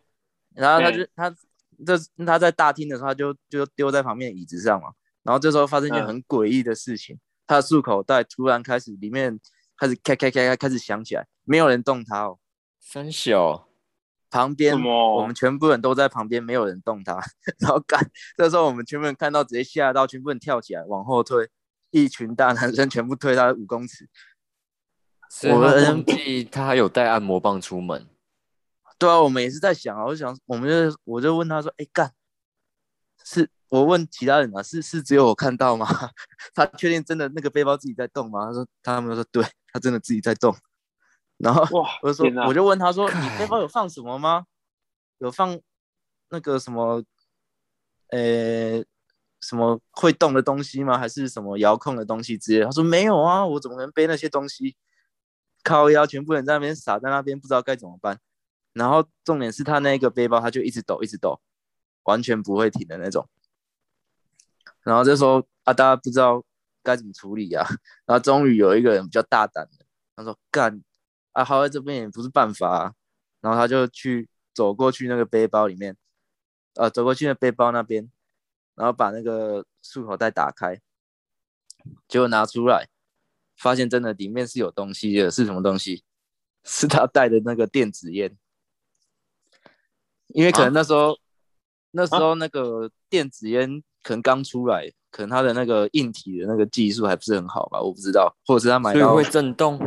[0.54, 1.36] 然后他就他
[1.84, 4.92] 这他在大厅的时候，他就就丢在旁边的椅子上嘛。
[5.24, 9.40] 然后这时候发生一件嗯很诡异的事情，他的束口袋突然开始里面
[9.76, 12.38] 开始开开开开开始响起来，没有人动它哦。
[12.78, 13.66] 三小，
[14.34, 17.22] 旁边我们全部人都在旁边，没有人动他。
[17.60, 18.04] 然后干，
[18.36, 21.48] 这时候我们全部人看到，直接吓到，全部人跳起来往后退，
[21.92, 24.08] 一群大男生全部推他五公尺。
[25.44, 28.08] 我们忘记他还有带按摩棒出门，
[28.98, 32.10] 对啊，我们也是在想啊，我就想，我们就我就问他说，哎干，
[33.22, 35.86] 是我问其他人啊，是是只有我看到吗？
[36.56, 38.46] 他确定真的那个背包自己在动吗？
[38.46, 40.52] 他说他们说对，他真的自己在动。
[41.44, 44.46] 然后，我就说我就问他说，你背包有放什么吗？
[45.18, 45.60] 有放
[46.30, 47.04] 那个什么，
[48.08, 48.82] 呃，
[49.40, 50.96] 什么会动的东西吗？
[50.96, 52.64] 还是什么遥控的东西之类的？
[52.64, 54.74] 他说没有啊，我怎么能背那些东西？
[55.62, 58.18] 靠腰，全部人在那边傻在那边，不知道该怎么办。
[58.72, 61.40] 然后重点是他那个背包，他就一直抖，一直抖，
[62.04, 63.28] 完全不会停的那种。
[64.82, 66.42] 然后这时候啊，大家不知道
[66.82, 67.66] 该怎么处理啊。
[68.06, 70.82] 然后终于有一个人比较大胆的，他说：“干
[71.34, 72.94] 啊，耗在这边也不是办法啊。”
[73.42, 75.94] 然后他就去走过去那个背包里面，
[76.76, 78.10] 呃，走过去那背包那边，
[78.74, 80.80] 然后把那个束口袋打开，
[82.08, 82.88] 结果拿出来，
[83.54, 86.02] 发现真的里面是有东西的，是什么东西？
[86.64, 88.34] 是他带的那个电子烟。
[90.28, 91.18] 因为可能那时候，
[91.90, 99.78] 那时候那个电子烟可能刚出来，可能他的那个硬体的那个技术还不是很好吧，我不知道，或者是他买到会震动。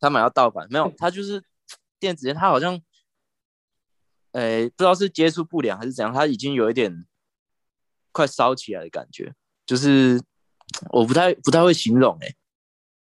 [0.00, 1.42] 他买到盗版，没有，他就是
[1.98, 2.80] 电子烟，他好像，
[4.32, 7.06] 诶、不知道是接触不良还是怎样，他已经有一点
[8.12, 9.34] 快烧起来的感觉，
[9.66, 10.22] 就是
[10.90, 12.36] 我不太不太会形容诶、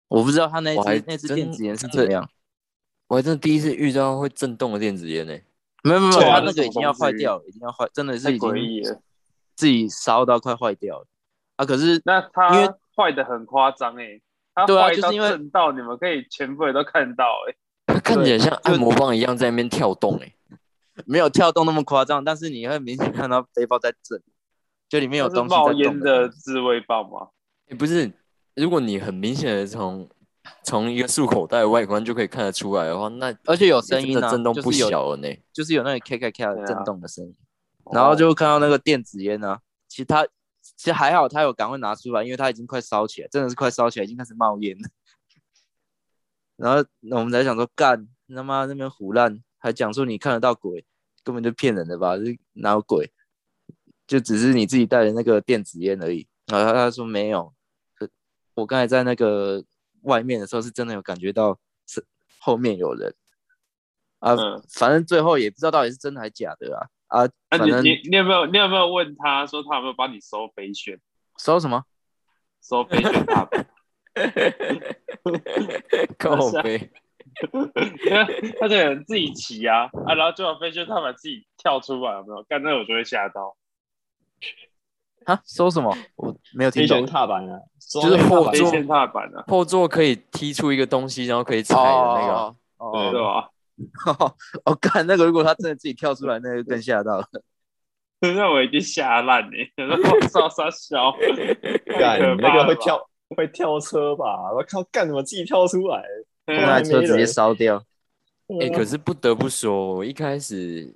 [0.08, 2.28] 我不知道他那支那支真电子烟是怎么样，
[3.08, 5.32] 我还真的第一次遇到会震动的电子烟呢、
[5.82, 8.50] 没有没有，没有他那个已经要坏掉了，已经要坏，真的是已经。
[9.56, 11.06] 自己烧到快坏掉了
[11.56, 11.64] 啊！
[11.64, 14.25] 可是那他因为坏的很夸张哎，它
[14.64, 17.54] 对啊就是因为震到你们可以全部人都看到哎。
[17.86, 20.32] 它看起来像按摩棒一样在那边跳动哎、
[21.04, 24.20] 没有跳动那么夸张，但是你会明显看到背包在震，
[24.88, 26.28] 就里面有东西在冒烟的的。
[26.28, 27.28] 自慰棒吗？
[27.68, 28.10] 欸不是，
[28.54, 30.08] 如果你很明显的从
[30.62, 35.28] 从一个束口袋的外观就可以看得出来的话，那而且有声音啊，的震动不小了呢。
[35.52, 37.34] 就是有那个咔咔咔震动的声音，
[37.92, 40.26] 然后就看到那个电子烟呢、其实它
[40.74, 44.88] 其实还好，他有赶快拿出来，因为他已经快烧起来，真的是快烧起来，已经开始冒烟了。
[46.56, 50.84] 然后我们才想说，干他妈那边胡乱，还讲说你看得到鬼，
[51.22, 52.16] 根本就骗人的吧？
[52.16, 53.12] 这哪有鬼？
[54.06, 56.26] 就只是你自己带的那个电子烟而已。
[56.46, 57.52] 然后他说没有，
[58.54, 59.64] 我刚才在那个
[60.02, 62.06] 外面的时候，是真的有感觉到是
[62.38, 63.14] 后面有人
[64.20, 70.98] 啊，嗯反正最后也不知道到底是真的还是假的啊啊，那、反正你你你有没有你有没有问他说他有没有帮你收飞旋
[71.38, 71.84] 收什么？
[72.62, 73.66] 收飞旋踏板？
[76.18, 76.90] 靠背，
[77.52, 82.42] 因为他这个人自己骑啊啊，然后就把飞旋踏板自己跳出来，有没有？
[82.48, 83.56] 干那我就会吓到。
[85.26, 85.94] 啊，收什么？
[86.16, 87.04] 我没有听懂。
[87.06, 87.60] 踏板啊，
[87.92, 92.54] 就是后后座踏板啊，后座可以踢出一个东西，然后可以踩的那个啊。
[92.78, 93.50] 哦对对吧？
[94.18, 94.34] 哦，
[94.64, 97.28] 我干那个，如果他真的自己跳出来，那就更吓到了。
[98.20, 99.84] 那我已经吓烂哎！
[99.84, 101.12] 我 操，傻小，
[101.98, 102.98] 干那个会，跳
[103.36, 104.50] 会跳车吧？
[104.54, 106.02] 我靠，干什么自己跳出来？
[106.46, 107.82] 那车直接烧掉。
[108.60, 110.90] 哎、可是不得不说，我一开始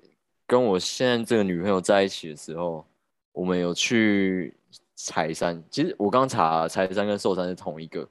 [0.47, 2.87] 跟我现在这个女朋友在一起的时候，
[3.33, 4.55] 我们有去
[4.97, 5.63] 柴山。
[5.69, 8.09] 其实我刚查，柴山跟寿山是同一个，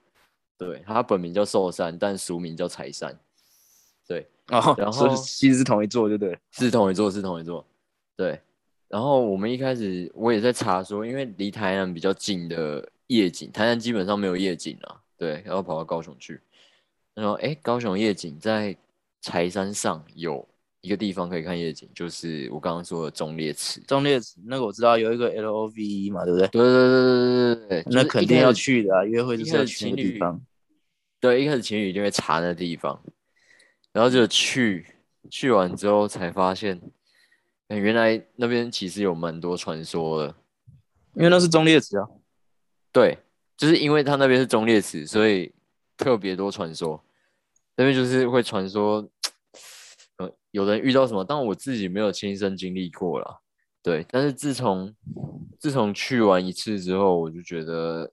[0.58, 3.18] 对，它本名叫寿山，但俗名叫柴山，
[4.10, 6.36] 对，哦，然后其实是同一座，对不对？
[6.50, 7.64] 是同一座，是同一座，
[8.18, 8.40] 对。
[8.88, 16.42] 然后我们一开始我也在查说，因为离台南比较近的夜景，台南基本上没有夜景啊，对，然后跑到高雄去。
[17.14, 18.76] 然后哎，高雄夜景在
[19.22, 20.44] 柴山上有
[20.82, 23.80] 一个地方可以看夜景，就是我刚刚说的中烈祠。
[23.82, 26.48] 中烈祠那个我知道有一个 L O V E 嘛，对不对？
[26.48, 30.42] 对对对对对对，那肯定要去的啊，约会就是情侣地方。
[31.20, 33.00] 对，一开始情侣一定会查那地方，
[33.92, 34.86] 然后就去
[35.30, 36.80] 去完之后才发现，
[37.70, 40.36] 哎原来那边其实有蛮多传说的。
[41.16, 42.08] 因为那是忠烈祠啊。
[42.92, 43.18] 对，
[43.58, 45.54] 就是因为它那边是忠烈祠，所以
[45.98, 47.04] 特别多传说。
[47.76, 49.08] 那边就是会传说
[50.18, 53.40] 呃，有人遇到什么，但我自己没有亲身经历过啦。
[53.82, 54.94] 对，但是自从
[55.58, 58.12] 自从去完一次之后，我就觉得，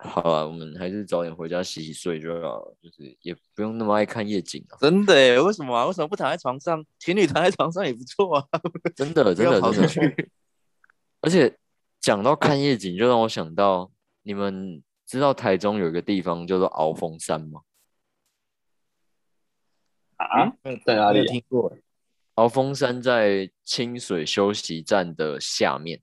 [0.00, 4.78] 好啊，我们还是早点回家洗洗睡就好了，就是也不用那么爱看夜景啊。
[4.80, 5.86] 真的诶，为什么啊？
[5.86, 6.84] 为什么不躺在床上？
[7.00, 8.48] 情侣躺在床上也不错啊。
[8.94, 10.28] 真的，真的，真的。
[11.20, 11.58] 而且
[12.00, 13.90] 讲到看夜景，就让我想到，
[14.22, 17.62] 你们知道台中有一个地方叫做鳌峰山吗？
[20.16, 20.52] 啊，
[20.86, 21.26] 在哪里？
[21.26, 21.82] 听过欸？
[22.36, 26.00] 鳌峰山在清水休息站的下面，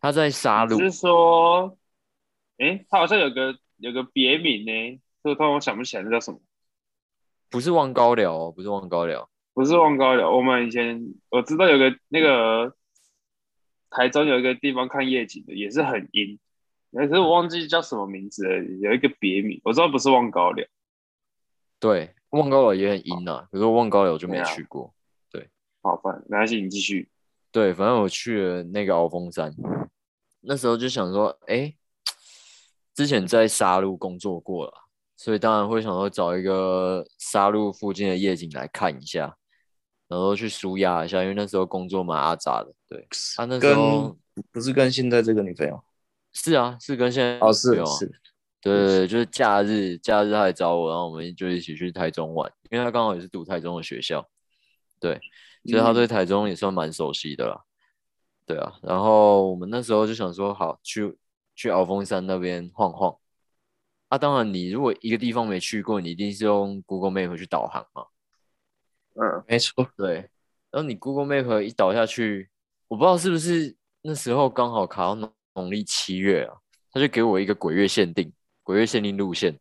[0.00, 0.90] 它在沙路只。
[0.90, 1.78] 是说，
[2.60, 6.38] 诶，他好像有个有个别名呢，这突然我想不起来那叫什么，
[7.48, 10.30] 不是望高寮哦，不是望高寮，不是望高寮。
[10.30, 12.74] 我们以前我知道有个那个
[13.88, 16.38] 台中有一个地方看夜景的，也是很阴，
[16.92, 20.66] 可是我忘记叫什么名字了，有一个别名，我知道不是望高寮。
[21.78, 24.94] 对，望高寮也很阴啊，可是望高寮我就没去过。
[25.32, 25.48] 对
[25.80, 27.08] 好，反没关系，你继续。
[27.50, 29.52] 对，反正我去了那个鳌峰山，
[30.42, 31.74] 那时候就想说，哎，
[33.00, 34.72] 之前在沙鹿工作过了，
[35.16, 39.34] 所以当然会想说找一个沙鹿附近的夜景来看一下，
[40.06, 42.70] 然后去舒压一下，因为那时候工作蛮阿杂的。
[42.86, 43.08] 对，
[43.38, 44.14] 他、那时候
[44.52, 45.82] 不是跟现在这个女朋友
[46.34, 48.20] 是啊，是跟现在哦，是女朋友啊是，
[48.60, 54.28] 对对对，就是假日，假日他来找我，然后我们就一起去台中玩，因为他刚好也是读台中的学校，
[55.00, 55.18] 对，
[55.64, 57.62] 所以他对台中也算蛮熟悉的啦。
[58.44, 61.16] 对啊，然后我们那时候就想说，好去
[61.60, 63.14] 去鳌峰山那边晃晃。
[64.08, 68.06] 啊，当然，你如果一个地方没去过，你一定是用 Google Map 去导航嘛。
[69.14, 69.86] 嗯，没错。
[69.94, 70.30] 对，
[70.70, 72.48] 然后你 Google Map 一导下去，
[72.88, 76.56] 我不知道是不是那时候刚好卡到农农历七月啊，
[76.92, 79.52] 他就给我一个鬼月限定，鬼月限定路线。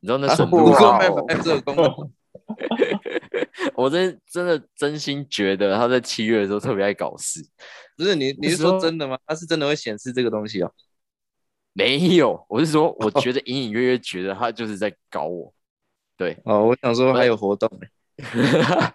[0.00, 2.12] 你知道那什么路啊 Google 吗？Map 还有这个功能，
[3.74, 7.40] 我真真的真心觉得他在七月的时候特别爱搞事。
[7.96, 9.18] 不是你你是说真的吗？
[9.26, 10.72] 它是真的会显示这个东西哦。
[11.78, 15.54] 没有，我是说， 我觉得隐隐约约觉得他就是在搞我。
[16.16, 18.92] 对，哦，我想说还有活动欸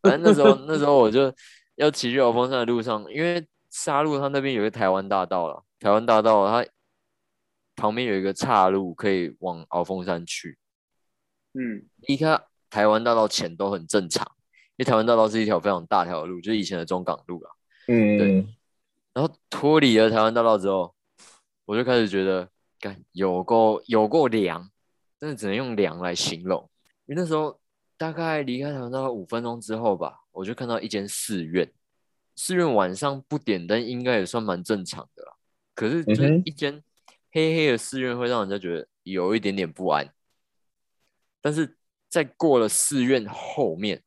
[0.00, 1.30] 反正那时候那时候我就
[1.74, 6.66] 要骑去鳌峰山的路上，因为沙路它那边有一个台湾大道了，台湾大道它
[7.76, 10.56] 旁边有一个岔路可以往鳌峰山去。
[11.52, 14.26] 嗯，离开台湾大道前都很正常，
[14.76, 17.50] 因为台湾大道是一条非常大条的路，就是以前的中港路啦。
[17.88, 18.46] 嗯，对
[19.12, 20.94] 然后脱离了台湾大道之后，
[21.70, 24.68] 我就开始觉得，干有够有够凉，
[25.20, 26.68] 真的只能用凉来形容。
[27.06, 27.60] 因为那时候
[27.96, 31.72] 大概离开台湾大概五分钟之后吧，我就看到一间寺院，
[32.34, 35.32] 寺院晚上不点灯应该也算蛮正常的啦。
[35.72, 36.04] 可是
[36.44, 36.82] 一间
[37.30, 40.12] 黑黑的寺院会让人家觉得有一点点不安。
[41.40, 41.78] 但是
[42.08, 44.02] 在过了寺院后面，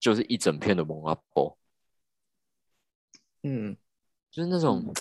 [0.00, 1.56] 就是一整片的蒙阿波。
[3.44, 3.76] 嗯，
[4.32, 4.92] 就是那种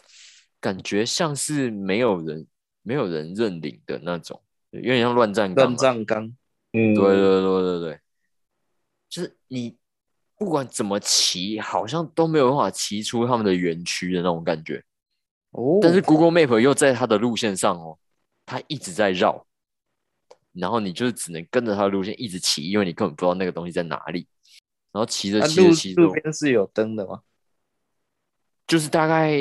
[0.65, 2.47] 感觉像是没有人
[2.81, 5.77] 没有人认领的那种，有点像乱战岗乱啊。
[5.77, 6.35] 葬岗，
[6.73, 7.99] 嗯，对对对对对，
[9.07, 9.77] 就是你
[10.35, 14.83] 不管怎么骑，好像都没有办法骑出他们的园区的那种感觉。
[15.51, 17.99] 哦，但是 Google Map 又在它的路线上哦，
[18.43, 19.45] 它一直在绕，
[20.51, 24.27] 然后你就是只能跟着它的路线一直骑，因为你根本不知道那个东西在哪里。
[24.91, 27.21] 然后骑着骑着骑着路，边是有灯的吗？
[28.65, 29.37] 就是大概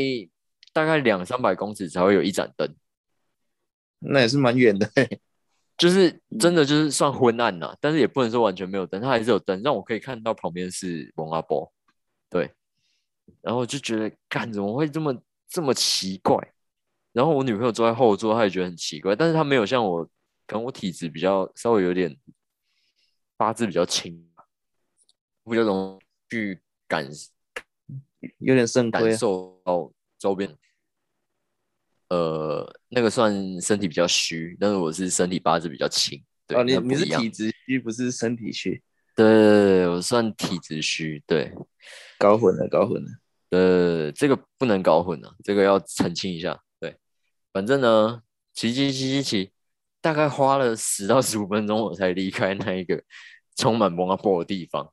[0.74, 2.76] 大概两三百公尺才会有一盏灯。
[4.00, 5.08] 那也是蛮远的欸。
[5.76, 11.72] 就是真的就是算昏暗呐、但是也不能说完全没有灯，它还是有灯，让我可以看到旁边是蒙阿波，
[12.30, 12.48] 对，
[13.40, 16.36] 然后我就觉得，干怎么会这么这么奇怪？
[17.12, 20.04] 然后我女朋友坐在后座，她也觉得很奇怪，但是她没有像我，
[20.46, 22.16] 可能我体质比较稍微有点
[23.36, 24.30] 八字比较轻，
[25.44, 27.04] 比较容易去感
[28.38, 29.16] 有点肾感亏啊。
[29.16, 30.56] 受到周边，
[32.14, 36.22] 呃，那个算身体比较虚，但是我是身体八字比较轻。
[36.46, 38.80] 对，哦，你你是体质虚，不是身体虚，
[39.16, 41.20] 对对对对，我算体质虚。
[41.26, 41.52] 对，
[42.16, 43.08] 搞混了，搞混了。
[43.50, 46.56] 呃，这个不能搞混啊，这个要澄清一下。
[46.78, 46.96] 对，
[47.52, 48.22] 反正呢，
[48.52, 49.50] 骑骑骑骑骑，
[50.00, 53.02] 大概花了十到十五分钟，我才离开那一个
[53.56, 54.92] 充满蒙阿波的地方。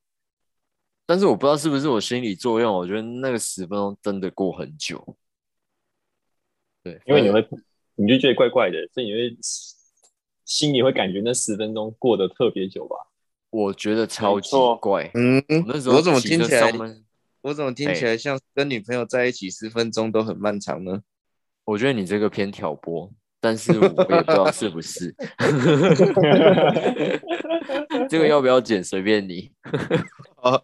[1.06, 5.18] 但是我不知道是不是我心理作用，我觉得那个十分钟真的过很久。
[6.84, 7.46] 对，因为你会，
[7.96, 9.38] 你就觉得怪怪的，所以你会
[10.46, 12.96] 心里会感觉那十分钟过得特别久吧？
[13.50, 15.12] 我觉得超级怪。
[15.14, 16.72] 嗯，我那时候我怎么听起来
[17.42, 21.02] 我怎么听起哎来像跟女朋友在一起十分钟都很漫长呢？
[21.66, 25.16] 我觉得你这个偏挑拨，但是我也不知道是不是。
[28.10, 29.52] 这个要不要剪随便你。
[30.38, 30.64] 哦，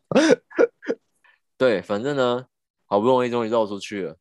[1.57, 2.45] 对，反正呢，
[2.86, 4.18] 好不容易终于绕出去了，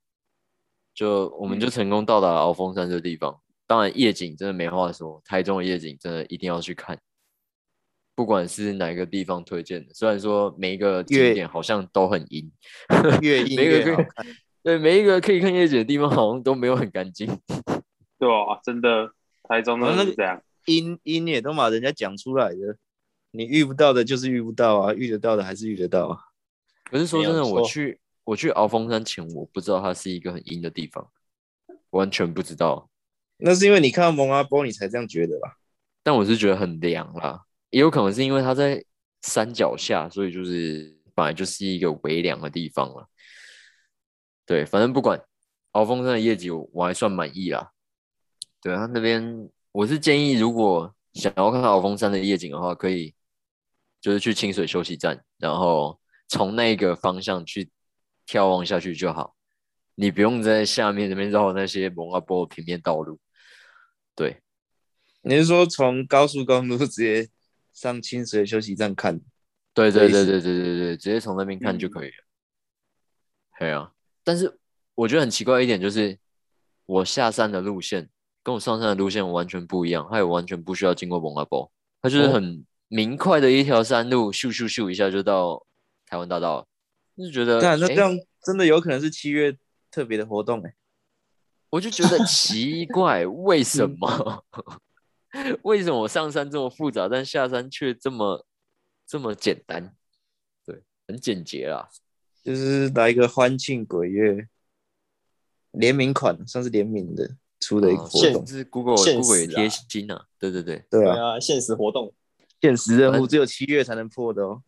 [0.96, 3.38] 就我们就成功到达了鳌峰山这个地方。
[3.66, 6.98] 当然夜景真的没话说，台中的夜景真的一定要去看。
[8.14, 12.50] 不管是哪个地方推荐的，虽然说每一个景点好像都很阴，
[13.20, 14.26] 越硬 每一个可以越好看。
[14.64, 17.26] 对每一个可以看夜景的地方好像都没有很干净。
[18.18, 20.42] 对啊，真的，台中真的是这样。
[20.64, 22.76] 阴阴也都把人家讲出来的，
[23.32, 26.18] 你遇不到的就是遇不到啊，遇得到的还是遇得到啊。
[26.90, 31.08] 可是说真的，我去我去鳌峰山前，我不知道它是一个很阴的地方，
[31.90, 32.90] 完全不知道。
[33.36, 35.54] 那是因为你看到蒙阿波，你才这样觉得吧？
[36.02, 38.84] 但我是觉得很凉啦，也有可能是因为它在
[39.22, 43.08] 山脚下，所以就是本来就是一个微凉的地方了。
[44.44, 45.20] 对，反正不管
[45.72, 47.70] 鳌峰山的夜景我，还算满意啦。
[48.60, 53.14] 对啊，那边我是建议，如果想要看鳌峰山的夜景的话，可以
[54.00, 57.70] 就是去清水休息站，然后从那个方向去
[58.26, 59.36] 眺望下去就好。
[59.94, 63.18] 你不用在下面那边绕那些蒙阿波的平面道路。
[64.14, 64.42] 对，
[65.22, 67.28] 你是说从高速公路直接
[67.72, 69.20] 上清水休息站看？
[69.72, 72.14] 对对对对对对对，直接从那边看就可以了。
[73.58, 73.92] 对啊，
[74.24, 74.58] 但是
[74.94, 76.18] 我觉得很奇怪一点就是，
[76.86, 78.08] 我下山的路线
[78.42, 81.70] 跟我上山的路线完全不一样，它也完全不需要经过蒙阿波，
[82.00, 85.66] 它就是哦很明快的一条山路，咻咻咻一下就到
[86.06, 86.66] 台湾大道了，
[87.24, 89.56] 就觉得诶那那这样真的有可能是七月
[89.90, 90.74] 特别的活动哎、
[91.70, 94.44] 我就觉得奇怪，为什么？
[95.64, 98.46] 为什么我上山这么复杂，但下山却这么
[99.06, 99.94] 这么简单？
[100.64, 101.88] 对，很简洁啦。
[102.42, 104.48] 就是来一个欢庆鬼月
[105.72, 112.14] 联名款，算是联名的出的一个活现动，是 Google Google 贴心啊，对对对，对啊，对啊，现实活动
[112.60, 114.62] 现实任务只有七月才能破的哦。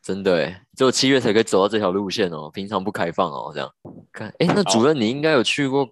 [0.00, 3.72] 真的哎，只有七月才可以走到这条路线哦，平常不开放哦，这样
[4.12, 5.88] 看，哎，那主任你应该有去过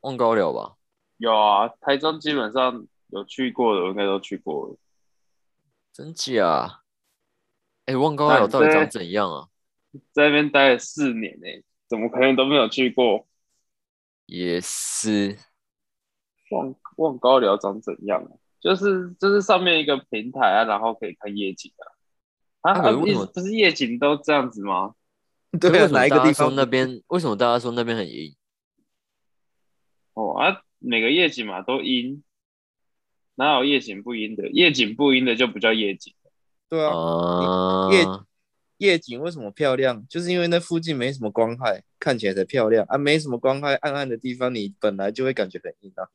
[0.00, 0.74] 望高寮吧？
[1.18, 4.76] 有啊，台中基本上有去过的，我应该都去过了。
[5.92, 6.80] 真假？
[7.86, 9.48] 哎，望高寮到底长怎样啊？
[10.12, 11.46] 在那边待了四年呢、
[11.88, 13.26] 怎么可能都没有去过？
[14.26, 15.38] 也是，
[16.50, 18.30] 望望高寮长怎样啊？
[18.60, 21.93] 就是就是上面一个平台啊，然后可以看夜景啊。
[22.64, 24.94] 啊，为什么不是夜景都这样子吗？
[25.60, 27.02] 对啊，为什么哪一个地方大家说那边？
[27.08, 28.34] 为什么大家说那边很阴？
[30.14, 32.22] 哦啊，每个夜景嘛都阴，
[33.34, 34.48] 哪有夜景不阴的？
[34.48, 36.14] 夜景不阴的就不叫夜景。
[36.70, 38.06] 对啊，啊，夜
[38.78, 40.06] 夜景为什么漂亮？
[40.08, 42.96] 就是因为那附近没什么光害，看起来才漂亮啊。
[42.96, 46.08] 没什么光害，暗暗的地方，你本来就会感觉很阴啊。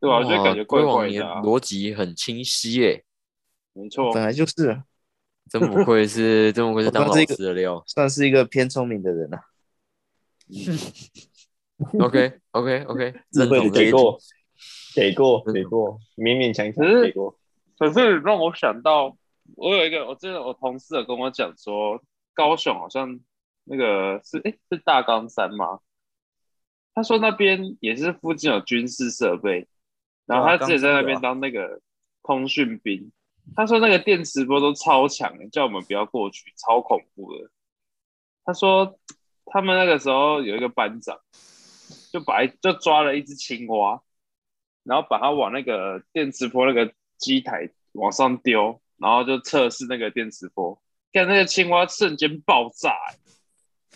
[0.00, 1.42] 对啊、我就哇感觉怪怪的、啊。
[1.42, 3.04] 逻辑很清晰耶，
[3.74, 4.84] 没错本，来就是啊，
[5.50, 7.82] 真不愧是真不愧是当老师的料。
[7.86, 9.40] 算是一个偏聪明的人啊。
[12.00, 13.70] OK OK OK，智慧。
[13.70, 14.18] 给过，
[14.94, 17.38] 给过，给过，勉勉强强可是给过。
[17.78, 19.16] 可是让我想到，
[19.56, 22.02] 我有一个，我记得我同事有跟我讲说，
[22.34, 23.20] 高雄好像
[23.64, 25.78] 那个是诶是大冈山吗？
[26.94, 29.68] 他说那边也是附近有军事设备，
[30.26, 31.80] 然后他自己在那边当那个
[32.24, 33.12] 通讯兵，
[33.56, 37.50] 他说那个电磁波都超强，叫我们不要过去，超恐怖的。
[38.44, 38.98] 他说
[39.46, 41.18] 他们那个时候有一个班长，
[42.12, 44.00] 就把就抓了一只青蛙，
[44.84, 50.80] 然后把它往那个电磁波那个机台往上丢，然后就测试那个电磁波，
[51.12, 53.18] 看那个青蛙瞬间爆炸、欸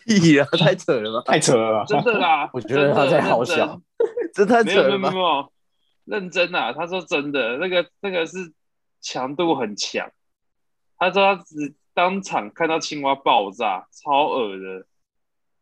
[0.04, 1.22] 屁啊，太扯了吧！
[1.30, 3.82] 太扯了吧，真的啦 我觉得他在好笑真的
[4.34, 5.18] 这太扯了吧没有没有没！
[5.20, 5.52] 有，
[6.06, 6.72] 认真啊！
[6.72, 8.52] 他说真的，那个那个是
[9.02, 10.10] 强度很强。
[10.96, 14.86] 他说他只当场看到青蛙爆炸，超恶的。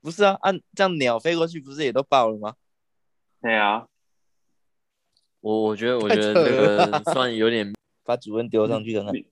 [0.01, 2.55] 不是啊，按这样鸟飞过去，不是也都爆了吗？
[3.43, 3.87] 对啊，
[5.41, 7.73] 我我觉得我觉得那个算有点
[8.05, 9.15] 把主任丢上去看看。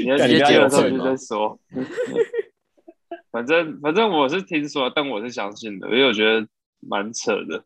[0.00, 1.58] 你要直接接上去再说。
[3.30, 6.46] 反正反正我是听说，但我是相信的，因为我觉得
[6.80, 7.64] 蛮扯的。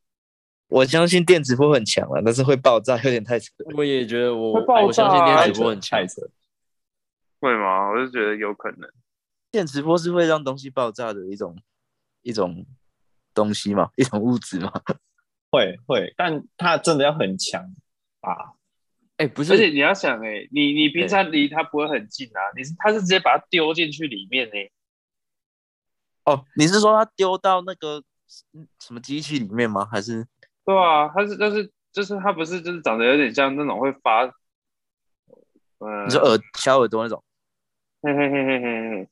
[0.72, 3.52] 我相信电磁波很强了，但是会爆炸有点太扯。
[3.76, 6.22] 我也觉得我会爆我相信电磁波很强，扯。
[7.40, 7.90] 会吗？
[7.90, 8.90] 我就觉得有可能。
[9.50, 11.60] 电磁波是会让东西爆炸的一种
[12.22, 12.64] 一种
[13.34, 14.72] 东西嘛，一种物质嘛。
[15.52, 17.62] 会会，但它真的要很强
[18.22, 18.56] 啊！
[19.18, 24.72] 哎，不是而且是你要想、欸，哎，你你平常离它不会很近啊，你是它是直接把它丢进去里面呢、欸
[26.24, 28.02] 哦，你是说它丢到那个
[28.54, 29.86] 嗯什么机器里面吗？
[29.90, 30.26] 还是
[30.64, 34.24] 对啊，他是就是就是他不是就是长得有点像那种会发，
[35.78, 37.22] 嗯、你说耳小耳朵那种，
[38.02, 39.08] 嘿嘿嘿嘿嘿嘿，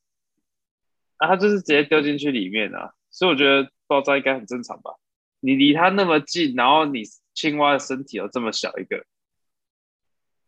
[1.16, 4.92] 啊，他就是直接丢进去里面啊，所以我觉得爆炸应该很正常吧？
[5.40, 7.03] 你离它那么近，然后你
[7.34, 9.03] 青蛙的身体又这么小一个，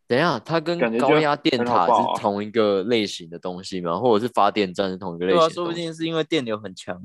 [0.07, 3.97] 等一下，它跟高压电塔是同一个类型的东西吗？
[3.97, 5.55] 或者是发电站是同一个类对啊，型的东西？
[5.55, 7.01] 说不定是因为电流很强，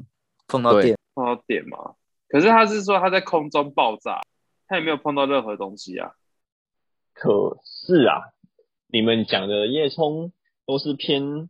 [0.47, 1.95] 碰到对电，碰到电嘛。
[2.29, 4.21] 可是他是说他在空中爆炸，
[4.67, 6.13] 他也没有碰到任何东西啊。
[7.15, 8.33] 可是啊，
[8.87, 10.33] 你们讲的叶冲
[10.67, 11.49] 都是偏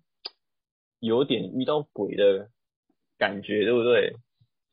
[1.01, 2.49] 有点遇到鬼的
[3.19, 4.17] 感觉，对不对？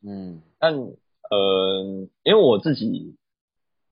[0.07, 3.17] 嗯，但呃，因为我自己，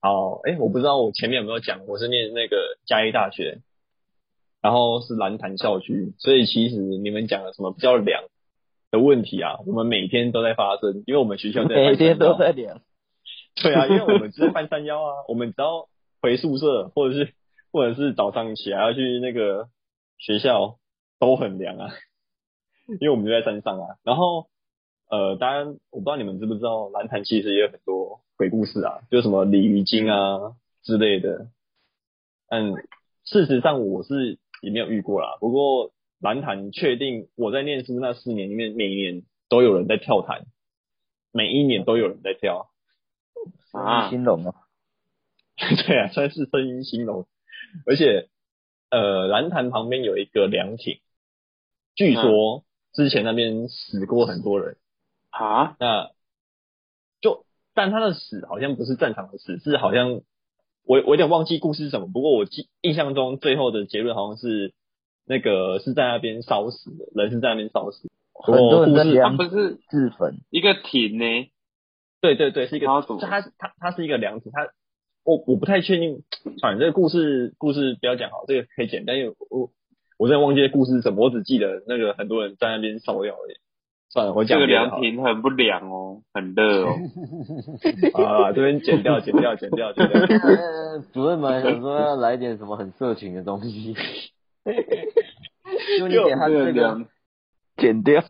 [0.02, 3.60] 哦，哎，我不知道我前面有没有讲，我是念那个嘉义大学，
[4.62, 8.24] 然后是蓝潭校区，所以其实你们讲的什么比较凉
[8.94, 12.80] 的问题啊，我们每天都在发生，因为我们学校在 每天都在量。
[13.56, 15.90] 对啊，因为我们就在半山腰啊， 我们只要
[16.22, 17.34] 回宿舍，或者是
[17.72, 19.70] 或者是早上起来要去那个
[20.20, 20.78] 学校，
[21.20, 21.90] 都很凉啊，
[23.02, 23.96] 因为我们就在山上啊。
[24.04, 24.46] 然后
[25.10, 31.48] 呃，当然我不知道你们知不知道，蓝潭其实也有很多鬼故事啊，就什么鲤鱼精啊之类的。
[32.48, 32.76] 嗯，
[33.26, 35.90] 事实上我是也没有遇过啦，不过
[36.24, 40.46] 蓝潭确定我在念书那四年里面，每一年都有人在跳潭，
[41.34, 42.70] 每一年都有人在跳。
[43.74, 44.10] 啊。
[44.10, 44.56] 兴隆哦，
[45.86, 47.28] 对啊，算是声音兴隆，
[47.86, 48.30] 而且
[48.90, 51.02] 呃，蓝潭旁边有一个凉亭，
[51.94, 52.64] 据说
[52.94, 54.78] 之前那边死过很多人，
[55.30, 56.12] 啊，那
[57.20, 60.22] 就但他的死好像不是正常的死，是好像
[60.86, 64.74] 我我有点忘记故事是什么，不过我记印象中最后的结论好像是
[65.26, 71.50] 那个是在那边烧死的，人是在那边烧死，很多人在量不是自焚，一个亭呢？
[72.22, 73.02] 对对对，是一个它
[73.58, 74.68] 它它是一个凉亭，它
[75.26, 76.24] 我我不太确定，
[76.60, 79.70] 算了，这个故事故事不要讲好，这个可以简单，因为我
[80.18, 83.56] 我真的忘记故事是什么，我只记得那个很多人在那边烧药而已。
[84.10, 86.94] 算了，我讲这个凉亭很不凉哦，很热哦。
[88.14, 90.22] 啊，这边剪掉，剪掉，剪掉，剪掉。
[90.22, 93.96] 呃 主任们想说要来点什么很色情的东西，
[96.00, 96.74] 就你给他这个
[97.78, 98.22] 剪掉，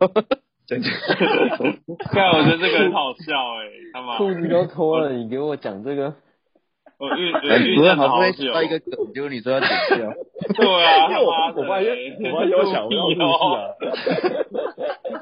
[0.68, 0.90] 剪掉。
[2.12, 6.16] 看，我觉得这个很好笑哎，他妈，裤子都脱了， 你给我讲这个，
[6.98, 10.14] 我遇我主遇见任好不容易到一个梗，结果你说要剪掉，
[10.56, 11.92] 对啊，因为我我发现
[12.24, 13.22] 我发现我想不到故事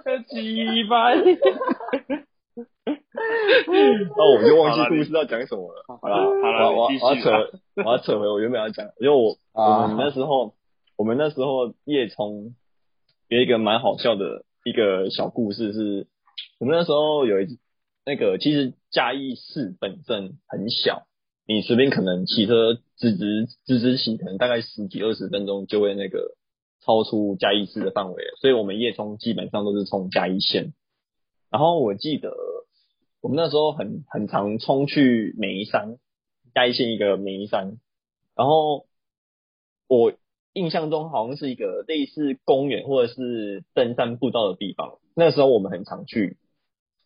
[0.06, 1.14] 啊，鸡巴，
[4.16, 5.84] 那我就忘记故事要讲什么了。
[5.88, 7.32] 好了，好了我我要扯，
[7.84, 9.82] 我要扯回我原本要讲，因为我啊。
[9.84, 10.54] 我们那时候
[11.02, 12.54] 我们那时候夜冲
[13.28, 16.06] 有一个蛮好笑的一个小故事是，
[16.60, 17.58] 我们那时候有一
[18.06, 21.08] 那个其实嘉义市本身很小，
[21.48, 26.36] 你随便可能骑车直直直直骑，可能大概十几二十分钟就会那个
[26.86, 30.72] 超出嘉义市的范围了，所以我们夜冲基本上都是冲嘉义县。
[31.50, 32.32] 然后我记得
[33.22, 35.98] 我们那时候很很常冲去梅山，
[36.54, 37.80] 嘉义县一个梅山，
[38.36, 38.86] 然后
[39.88, 40.14] 我
[40.54, 46.38] 印象中好像是一个类似公园或者是登山步道的地方，那时候我们很常去，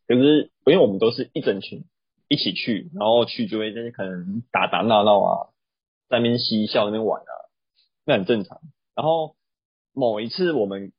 [0.07, 1.83] 可是因为我们都是一整群
[2.27, 5.49] 一起去，然后去就会就是可能打打闹闹啊，
[6.09, 7.33] 在那边嬉笑那边玩啊，
[8.05, 8.61] 那很正常。
[8.95, 9.35] 然后
[9.93, 10.91] 某一次我们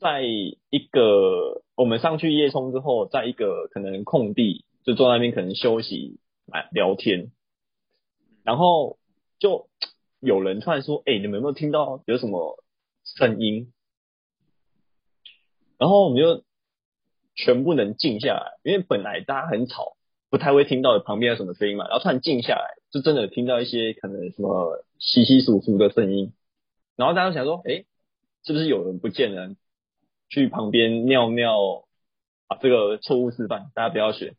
[0.00, 7.30] 在一个我们上去夜冲之后，在一个可能空地就坐那边可能休息来聊天，
[8.42, 8.98] 然后
[9.38, 9.68] 就
[10.24, 12.62] 有人突然说：“哎、你们有没有听到有什么
[13.04, 13.72] 声音？”
[15.78, 16.42] 然后我们就
[17.34, 19.96] 全部能静下来，因为本来大家很吵，
[20.30, 26.32] 不太会听到旁边有什么声音嘛，然后突然静下来，就真的听到一些可能什么稀稀疏疏的声音，
[26.96, 27.84] 然后大家想说：“哎、
[28.44, 29.54] 是不是有人不见了？
[30.30, 31.84] 去旁边尿尿
[32.48, 32.56] 啊？
[32.62, 34.34] 这个错误示范，大家不要学。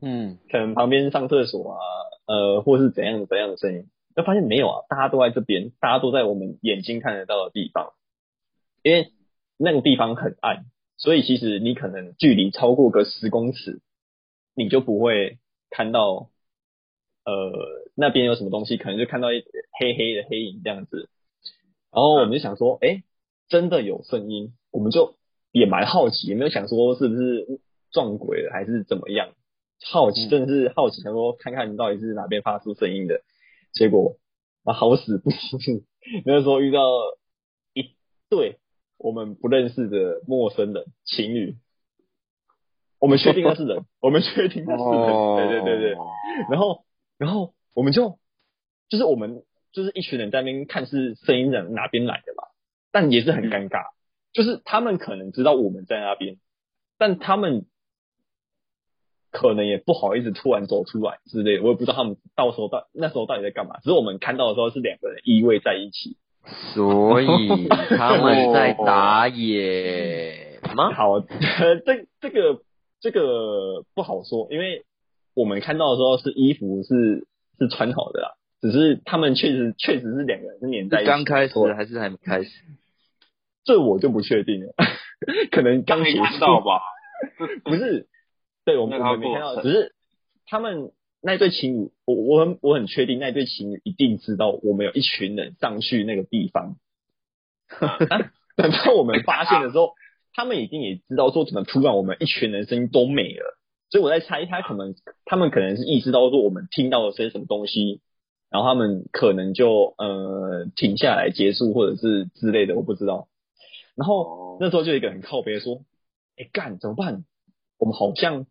[0.00, 1.78] 嗯，可能旁边上厕所啊，
[2.26, 7.94] 呃，或是怎样怎样的声音，就发现没有啊，大家都在这边，大家都在我们眼睛看得到的地方，
[8.82, 9.12] 因为
[9.56, 13.80] 那个地方很暗，所以其实你可能距离超过个十公尺，
[14.54, 15.38] 你就不会
[15.70, 16.30] 看到，
[17.24, 17.52] 呃，
[17.96, 19.44] 那边有什么东西，可能就看到一
[19.80, 21.08] 黑黑的黑影这样子。
[21.90, 23.02] 然后我们就想说，哎、
[23.48, 25.16] 真的有声音，我们就
[25.50, 27.60] 也蛮好奇，也没有想说是不是
[27.90, 29.30] 撞鬼了还是怎么样，
[29.90, 33.22] 好奇，嗯真的是好奇，想说看看到底是哪边发出声音的。
[33.74, 34.16] 结果
[34.62, 35.36] 啊，好死不死，
[36.24, 36.80] 那时候遇到
[37.74, 37.94] 一
[38.30, 38.58] 对
[38.96, 41.56] 我们不认识的陌生人情侣，
[42.98, 45.36] 我们确定他是人， 我们确定他是人，哦。
[45.36, 45.96] 对对对对。
[46.50, 46.84] 然后
[47.18, 48.18] 然后我们就
[48.88, 52.48] 就是我们就是一群人在那边看是声音人哪边来的吧，
[52.90, 53.90] 但也是很尴尬，
[54.32, 56.38] 就是他们可能知道我们在那边，
[56.96, 57.66] 但他们
[59.34, 63.80] 可能也不好意思突然走出来之类的，我也不知道他们到时候到那时候到底在干嘛。
[63.82, 66.16] 只是我们看到的时候是两个人依偎在一起。
[66.74, 67.26] 所以
[67.96, 70.92] 他们在打野吗？
[70.94, 71.18] 好，
[71.84, 72.60] 这这个
[73.00, 74.84] 这个不好说，因为
[75.34, 77.26] 我们看到的时候是衣服是
[77.58, 81.10] 是穿好的啦，只是他们确实确实是两个人是黏在一起。
[81.10, 82.50] 刚开始还是还没开始？
[83.64, 84.74] 这我就不确定了，
[85.50, 86.82] 可能刚没结束看到吧？
[87.64, 88.06] 不是，
[88.64, 89.94] 对我们我们没看到，只是
[90.46, 96.76] 他们那对情侣，我我很我很确定那对情侣一定知道我们有一群人上去那个地方。
[97.80, 97.98] 啊
[98.56, 99.94] 等到我们发现的时候，
[100.32, 103.58] 他们一定也知道说怎么突然我们一群人声音都没了，
[103.90, 104.94] 所以我在猜他可能
[105.24, 108.00] 他们可能是意识到说我们听到了些什么东西，
[108.50, 113.26] 然后他们可能就呃停下来结束或者是之类的，我不知道。
[113.96, 115.82] 然后那时候就有一个很靠边说，
[116.36, 117.24] 哎干怎么办？
[117.78, 118.46] 我们好像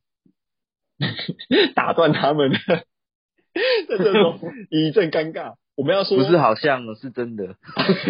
[1.75, 2.57] 打断他们了，
[3.87, 4.39] 在这时候
[4.69, 5.55] 一阵尴尬。
[5.75, 7.55] 我们要说不是好像是真的。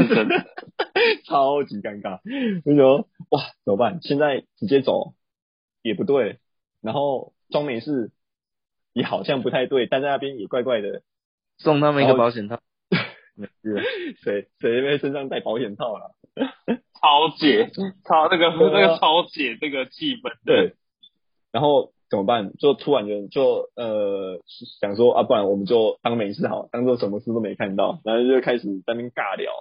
[0.10, 0.46] 真的，
[1.26, 2.20] 超级尴尬，
[2.66, 4.00] 就说哇怎么办？
[4.02, 5.14] 现在直接走
[5.82, 6.40] 也不对，
[6.82, 8.12] 然后装没事
[8.92, 11.04] 也好像不太对，但在那边也怪怪的。
[11.58, 12.60] 送他们一个保险套，
[13.38, 13.82] 没事了。
[14.24, 16.12] 谁谁在身上带保险套了？
[17.00, 17.70] 超解，
[18.04, 20.34] 超那个啊那个超解这个气氛。
[20.46, 20.74] 对，
[21.52, 22.54] 然后怎么办？
[22.60, 24.40] 就突然就就呃
[24.80, 29.52] 想说啊，不然我们就当没事好，当做什么事都没看到，然后就开始在那边尬聊，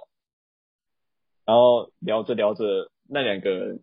[1.47, 3.79] 然后聊着聊着，那两个人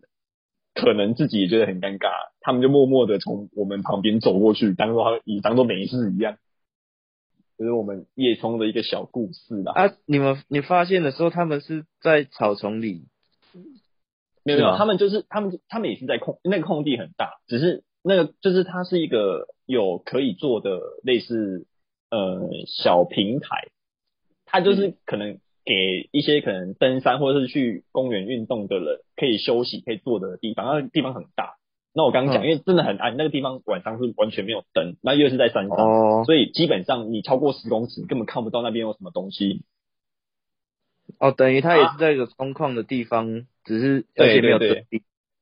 [0.73, 6.37] 可能自己也觉得很尴尬，他们就默默的从我们旁边走过去，当做他以当做没事一样。
[7.57, 9.73] 就是我们叶冲的一个小故事啦。
[9.73, 13.09] 啊，你们你发现的时候，他们是在草丛里，
[14.45, 21.65] 没有没有，他们就是他们他们也是在空那个空地很大，只是那个就是它是一个有可以做的类似
[22.09, 23.67] 呃小平台，
[24.45, 31.55] 它就是可能给一些可能登山或者是去公园运动的人可以休息可以坐的地方，那个地方很大。
[31.93, 39.63] 那我刚刚讲，嗯因为真的很暗，那个地方晚上是完全没有灯，那又是在山上，哦所以基本上你超过十公尺你根本看不到那边有什么东西。
[41.19, 45.01] 哦，等于它也是在一个空旷的地方，只是而且没有对对遮蔽。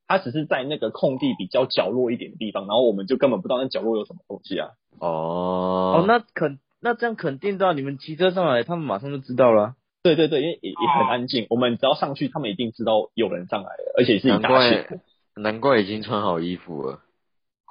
[0.10, 4.72] 它只是在那个空地比较角落一点的地方，然后我们就根本不知道那角落有什么东西啊。
[4.98, 9.76] 哦哦，那肯那这样肯定到你们骑车上来，他们马上就知道了啊。
[10.02, 14.84] 对对对，因为也也很安静，我们只要上去，他们一定知道有人上来了，而且是一难大群。
[14.84, 15.00] 怪
[15.36, 17.02] 难怪已经穿好衣服了。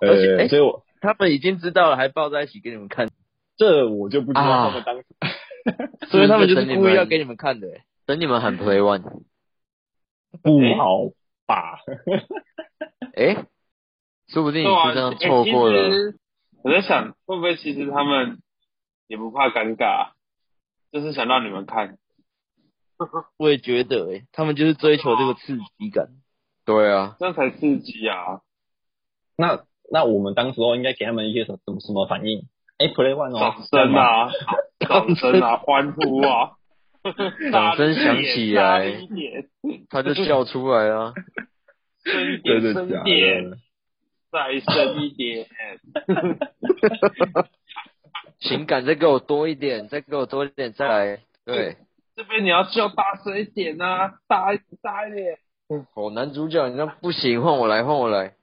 [0.00, 3.08] 呃，而且哎所以我他们已经知道了，还抱在一起给你们看，
[3.56, 5.04] 这我就不知道啊他们当时。
[6.08, 7.66] 所以他们就是故意要给你们看的。
[7.66, 9.02] 欸等你们喊 play one，
[10.42, 11.10] 不好
[11.48, 11.80] 吧？
[13.16, 13.46] 哎、
[14.28, 15.88] 说不定就这样欸错过了。
[15.88, 16.18] 其实
[16.62, 18.38] 我在想，会不会其实他们
[19.08, 20.10] 也不怕尴尬，
[20.92, 21.98] 就是想让你们看。
[23.38, 26.08] 我也觉得，哎，他们就是追求这个刺激感。
[26.64, 28.42] 对啊，这样才刺激啊！
[29.36, 32.46] 那那我们当时候应该给他们一些什么什么什么反应？
[32.76, 34.30] 哎，play one 哦，掌声啊，
[34.80, 36.58] 掌声啊，欢呼啊！
[37.52, 38.92] 掌声响起来
[39.88, 41.14] 他就笑出来啊。
[42.04, 43.56] 深一点，深一点的，
[44.30, 45.46] 再深一点。
[48.40, 51.20] 情感再给我多一点，再给我多一点，再来。
[51.44, 51.76] 对，
[52.16, 55.38] 这边你要叫大声一点啊，大一大一点。
[55.94, 58.34] 哦，男主角你那不行，换我来，换我来。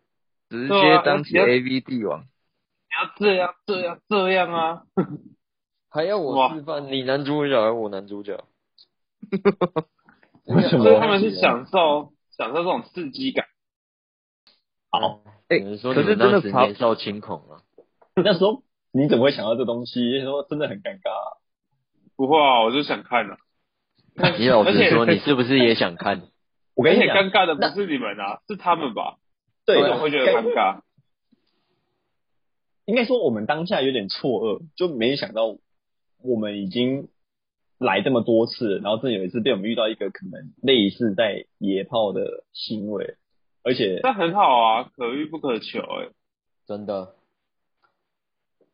[0.49, 2.21] 直接当起 A V 帝王。
[2.21, 4.83] 你要这样这样这样啊！
[5.95, 6.91] 还要我示范？
[6.91, 8.43] 你男主角还是我男主角？
[10.45, 13.45] 为什么所以他们是享受享受这种刺激感。
[14.91, 17.63] 好，哎你说可是你们当真的跑时年少轻狂啊？
[18.15, 20.21] 那时候你怎么会想到这东西？
[20.21, 21.37] 说真的很尴尬啊。
[22.17, 23.37] 不会啊，我就想看了。
[24.37, 26.23] 你老实说，你是不是也想看？
[26.75, 29.17] 我跟你讲，尴尬的不是你们啊，是他们吧？
[29.65, 30.81] 对，为什么会觉得尴尬？
[32.85, 35.57] 应该说我们当下有点错愕，就没想到
[36.25, 37.07] 我们已经
[37.77, 43.15] 来这么多次，然后真的有一次被我们遇到一个可能类似在野炮的行为，
[43.63, 46.09] 而且但很好啊，可遇不可求哎、
[46.67, 47.15] 真的，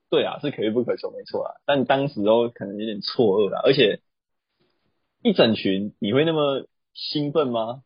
[0.10, 1.56] 对啊，是可遇不可求，没错啊。
[1.66, 4.02] 但当时候可能有点错愕啊，而且
[5.24, 7.82] 一整群你会那么兴奋吗？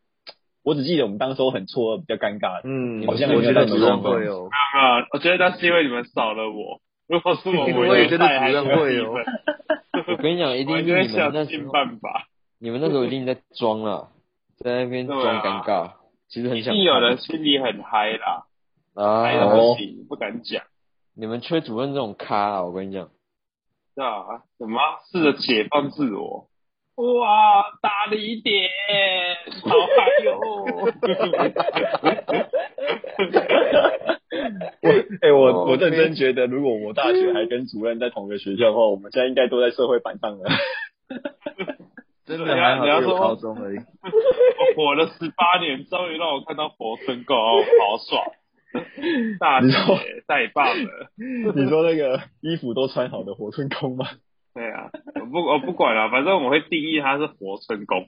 [0.63, 2.59] 我只记得我们当时候很错愕，比较尴尬。
[2.63, 4.49] 嗯，好像我觉得主没有到那么动会哦。
[4.49, 6.81] 啊，我觉得那是因为你们少了我。
[7.09, 9.13] 如果是我，我也觉得主任会哦。
[10.07, 11.71] 我跟你讲，一定是你们那时候，
[12.59, 14.09] 你们那时候一定在装了，
[14.57, 15.91] 在那边装尴尬。
[16.27, 16.73] 其实很想。
[16.73, 18.45] 一定有人心里很嗨啦，
[18.95, 20.63] 嗨到不行，不敢讲。
[21.15, 22.63] 你们缺主任这种咖啊！
[22.63, 23.09] 我跟你讲。
[23.93, 24.79] 是啊，什么
[25.11, 26.49] 试着解放自我？
[26.95, 28.69] 哇，大力一点，
[29.63, 30.41] 好嗨哟！
[34.81, 34.89] 我
[35.21, 40.49] 哎，我我认真觉得，如果我大学还跟主任在同一个学校的话，我们现在应该都在社会板上了。
[42.25, 43.77] 真的还好，有高中而已。
[44.01, 48.23] 我活了十八年，终于让我看到活春宫，好爽！
[49.39, 49.67] 大姐
[50.27, 51.11] 太棒了！
[51.55, 54.07] 你说那个衣服都穿好的活春宫吗？
[54.55, 54.89] 对啊，
[55.21, 58.07] 我不我不管了，反正我会定义他是活春宫，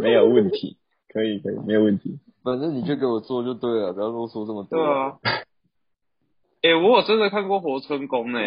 [0.00, 0.78] 没有问题，
[1.12, 2.18] 可以可以，没有问题。
[2.44, 4.78] 反正你就给我做就对了，不要啰嗦这么多。
[4.78, 5.18] 对啊。
[6.62, 8.38] 哎，我有真的看过活春宫呢，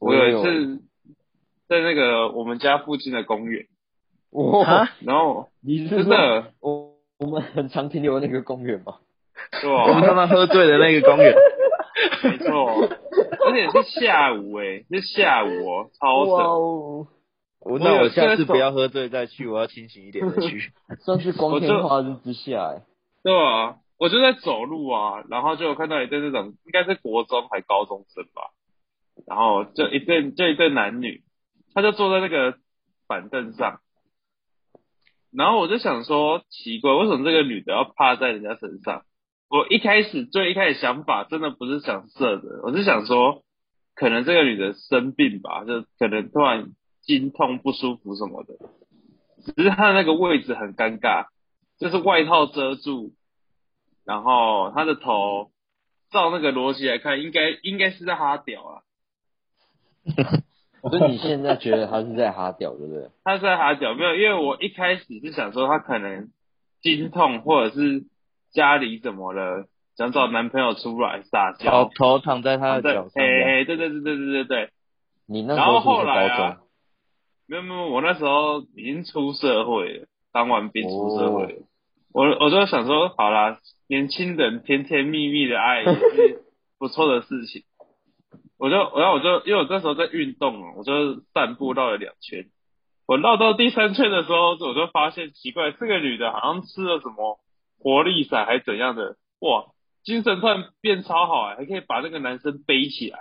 [0.00, 0.82] 我有一次
[1.68, 3.66] 在那个我们家附近的公园。
[4.30, 4.90] 哇！
[5.00, 8.96] 然后你真的，我我们很常停留那个公园吗？
[9.60, 9.84] 对啊。
[9.86, 11.34] 我们常常喝醉的那个公园。
[12.24, 12.88] 没错。
[13.46, 17.12] 而且是下午哎，是下午哦，超神！
[17.60, 20.72] 我那我下次不要喝醉再去，我要清醒一点再去。
[21.04, 22.82] 算是光天化日之下哎。
[23.26, 28.52] 对啊，我就在走路啊，然后就有看到一对那种应该是国中还高中生吧，
[29.26, 31.24] 然后就一对就一对男女，
[31.74, 32.56] 他就坐在那个
[33.08, 33.80] 板凳上，
[35.32, 39.02] 然后我就想说奇怪，为什么这个女的要趴在人家身上？
[39.48, 43.42] 我一开始最一开始想法真的不是想射的，我是想说，
[43.96, 46.68] 可能这个女的生病吧，就可能突然
[47.02, 48.54] 经痛不舒服什么的。
[49.42, 51.26] 只是她那个位置很尴尬，
[51.78, 53.12] 就是外套遮住，
[54.04, 55.50] 然后他的头
[56.10, 58.82] 照那个逻辑来看，应该应该是在哈屌啊。
[60.82, 63.10] 所以你现在觉得他是在哈屌，对不对？
[63.24, 66.28] 他是在哈屌，没有，因为我一开始是想说他可能
[66.82, 68.04] 经痛或者是。
[68.52, 69.66] 家里怎么了？
[69.98, 73.22] 想找男朋友出来撒娇，头躺在他的脚上。
[73.22, 74.70] 哎，对对对对对对对。
[75.26, 76.60] 你那时候后来啊？
[77.46, 80.06] 没有没有，我那时候已经出社会了，
[80.36, 81.62] 当完兵出社会了。
[82.12, 83.58] 我我就想说，好啦，
[83.88, 86.44] 年轻人甜甜蜜蜜的爱也是
[86.78, 87.62] 不错的事情。
[88.60, 92.44] 我就然后我就因为我这时候在运动哦，我就散步绕了两圈。
[93.06, 97.40] 我绕到第三圈的时候，我就发现奇怪，这个女的好像吃了什么。
[97.78, 99.66] 活力散还怎样的哇？
[100.02, 103.20] 精神突然变超好哎，还可以把那个男生背起来。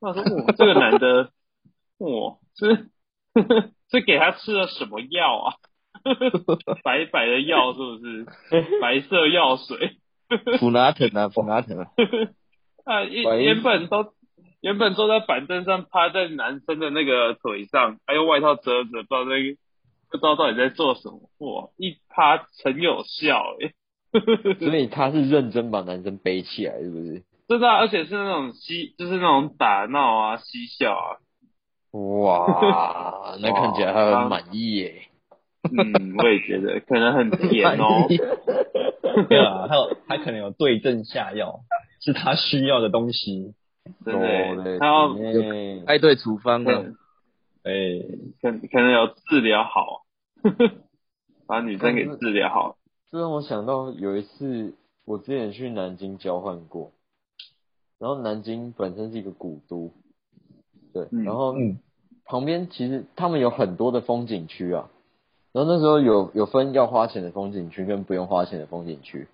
[0.00, 1.30] 我说哇，这个男的
[1.98, 2.90] 哇，是
[3.90, 5.54] 是给他吃了什么药啊？
[6.84, 8.26] 白白的药是不是？
[8.80, 9.96] 白色药水？
[10.58, 11.86] 普拿疼啊，普拿疼啊！
[12.84, 14.14] 啊，原本都
[14.60, 19.30] 原本坐在板凳上，趴在男生的那个腿上，还用外套遮着，不知道在
[20.10, 21.20] 不知道到底在做什么。
[21.38, 23.72] 哇，一趴很有效哎。
[24.58, 27.22] 所以他是认真把男生背起来，是不是？
[27.48, 31.16] 真的，而且是那种嬉，就是那种打闹啊、嬉笑啊。
[31.92, 35.08] 哇，那看起来他很满意耶。
[35.70, 38.06] 嗯，我也觉得可能很甜哦。
[39.28, 41.60] 对啊，他有他可能有对症下药，
[42.00, 43.54] 是他需要的东西。
[44.04, 44.14] 对
[44.62, 45.14] 对，他要
[45.86, 46.94] 爱对处方的。
[47.64, 47.72] 哎，
[48.42, 50.02] 可可能有治疗好，
[51.46, 52.76] 把女生给治疗好。
[53.10, 56.92] 这让我想到有一次，我之前去南京交换过，
[58.00, 59.92] 然后南京本身是一个古都，
[60.92, 61.54] 对，然后
[62.24, 64.88] 旁边其实他们有很多的风景区啊，
[65.52, 69.28] 然后那时候有有分要花钱的风景区跟不用花钱的风景区，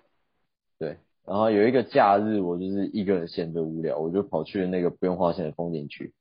[0.77, 6.13] 对，然后有一个假日我就是一个人闲着无聊，我就跑去了那个不用花钱的风景区，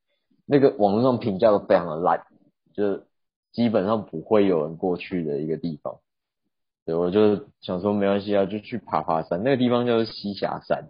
[0.46, 2.24] 那个网络上评价都非常的烂，
[2.72, 3.02] 就
[3.52, 5.98] 基本上不会有人过去的一个地方。
[6.84, 9.42] 对，我就想说没关系啊，就去爬爬山。
[9.42, 10.88] 那个地方叫做西峡山，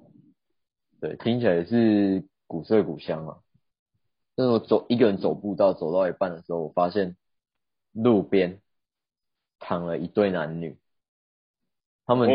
[1.00, 3.38] 对，听起来是古色古香嘛。
[4.36, 7.16] 但是我走一个人走步道，走到一半的时候，我发现
[7.92, 8.60] 路边
[9.58, 10.76] 躺了一对男女，
[12.06, 12.28] 他们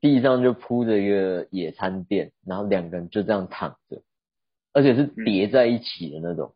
[0.00, 4.02] 地上就铺着一个野餐垫，然后两个人就这样躺着，
[4.72, 6.54] 而且是叠在一起的那种。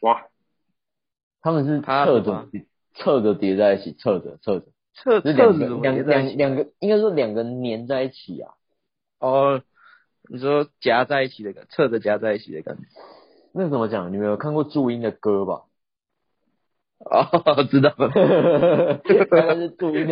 [0.00, 0.26] 哇，
[1.40, 2.48] 他们是侧着
[2.94, 4.66] 侧着叠在一起，侧着侧着。
[4.94, 8.52] 侧侧着两两两个，应该说两个粘在一起啊。
[9.20, 9.62] 哦，
[10.28, 12.82] 你说夹在一起的感，侧着夹在一起的感觉。
[13.54, 14.12] 那怎么讲？
[14.12, 15.62] 你没有看过注音的歌吧？
[17.04, 18.10] 哦，知道了。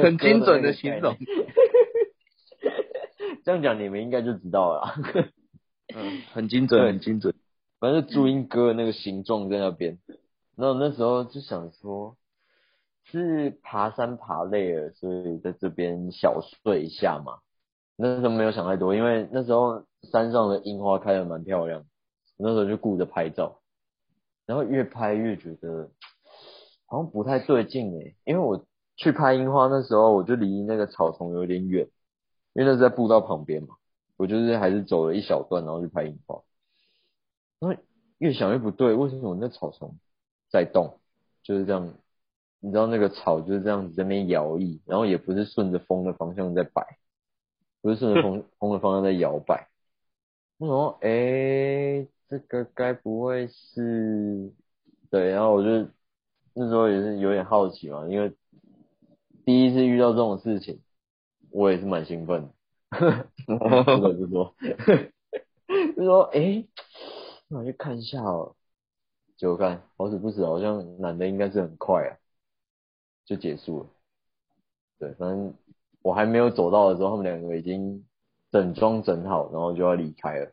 [0.03, 1.17] 很精准的形容。
[3.45, 4.95] 这样讲你们应该就知道了。
[5.95, 7.35] 嗯，很精准，很精准。
[7.79, 9.99] 反正注音哥那个形状在那边，
[10.57, 12.17] 然后那时候就想说，
[13.07, 17.39] 是爬山爬累了，所以在这边小睡一下嘛。
[17.97, 21.85] 那时候没有想太多，因为那时候山上的樱花开的蛮漂亮，
[22.39, 23.61] 那时候就顾着拍照，
[24.47, 25.91] 然后越拍越觉得
[26.91, 28.67] 好像不太对劲诶，因为我
[28.97, 31.89] 去拍樱花那时候我就离那个草丛有点远，
[32.53, 33.77] 因为那是在步道旁边嘛，
[34.17, 36.43] 我就是还是走了一小段然后去拍樱花。
[37.61, 37.81] 然后
[38.19, 39.95] 越想越不对，为什么那草丛
[40.51, 40.99] 在动？
[41.45, 41.95] 就是这样，
[42.59, 46.99] 你知道那个草就是这样子在那边摇曳，然后也不是顺着风的方向在摆，
[47.81, 49.69] 不是顺着风 风的方向在摇摆。
[50.59, 54.53] 我想说，哎，这个该不会是？
[55.09, 55.89] 对，然后我就
[56.55, 58.35] 那时候也是有点好奇嘛，因为
[59.45, 60.81] 第一次遇到这种事情，
[61.51, 62.49] 我也是蛮兴奋
[62.91, 64.55] 的， 不得不说，
[65.97, 66.65] 就说，哎。
[67.53, 68.55] 那我去看一下哦，
[69.37, 72.15] 结果看好死不死，好像男的应该是很快啊，
[73.25, 73.87] 就结束了。
[75.01, 75.53] 对，反正
[76.01, 78.07] 我还没有走到的时候，他们两个已经
[78.53, 80.53] 整装整好，然后就要离开了。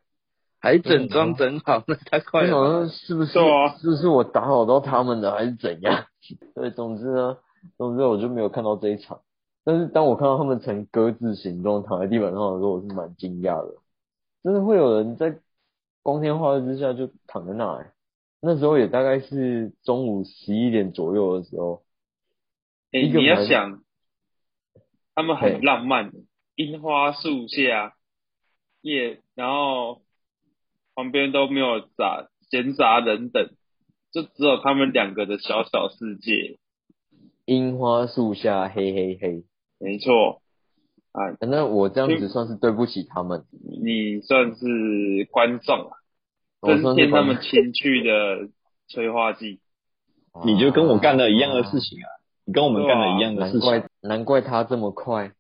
[0.68, 2.90] 还整装整好，那太快了。
[2.90, 3.32] 是不是
[3.80, 6.08] 是不是我打扰到他们了，还是怎样？
[6.56, 7.38] 对，总之呢，
[7.78, 9.22] 总之我就没有看到这一场。
[9.64, 13.76] 但是当我看到他们呈鸽子形状躺在地板上的时候，我是蛮惊讶的。
[14.44, 15.40] 真的会有人在
[16.04, 17.94] 光天化日之下就躺在那、欸，
[18.42, 21.84] 那时候也大概是中午十一点左右的时候，
[22.92, 23.80] 哎、你要想，
[25.16, 26.12] 他们很浪漫，
[26.56, 27.94] 樱花树下，
[28.82, 30.02] 夜，然后
[30.98, 33.52] 旁边都没有杂闲杂人等，
[34.12, 36.58] 就只有他们两个的小小世界。
[37.46, 39.44] 樱花树下嘿嘿嘿。
[39.80, 40.42] 没错，
[41.12, 43.46] 啊，那我这样子算是对不起他们，
[43.80, 45.98] 你算是观众啊，
[46.62, 48.50] 我增添他算是观们情趣的
[48.88, 49.60] 催化剂。
[50.44, 52.10] 你就跟我干了一样的事情啊，
[52.44, 53.70] 你跟我们干了一样的事情。
[53.70, 55.32] 难怪难怪他这么快。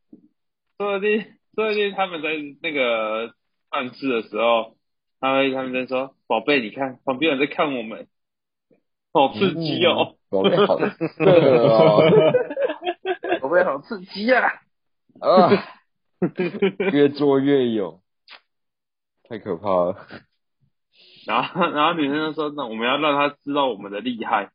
[0.77, 1.21] 说不定，
[1.55, 2.29] 说不定他们在
[2.61, 3.33] 那个
[3.71, 4.76] 办事的时候，
[5.19, 8.07] 他会他们在说：“宝贝，你看旁边有人在看我们，
[9.13, 10.15] 好刺激哦。
[10.29, 10.85] 宝贝好 色
[11.25, 12.01] 哦，
[13.41, 14.61] 宝贝好刺激啊！
[15.19, 15.49] 啊，
[16.91, 18.01] 越做越有，
[19.23, 19.95] 太可怕了。
[21.25, 24.51] 然后，然后女生就说：“那我们要让他知道我们的厉害。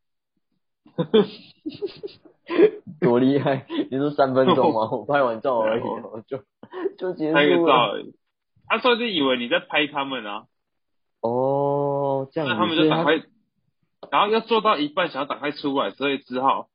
[3.00, 3.66] 多厉害！
[3.90, 4.88] 你说三分钟吗？
[4.92, 6.44] 我拍完照而已， 我就
[6.98, 7.92] 就结束拍个照。
[7.92, 8.14] 而已。
[8.68, 10.44] 他说就以为你在拍他们啊，
[11.22, 13.22] 哦，这样，那他们就打开，
[14.10, 16.68] 然后要做到一半想要打开出来，所以只好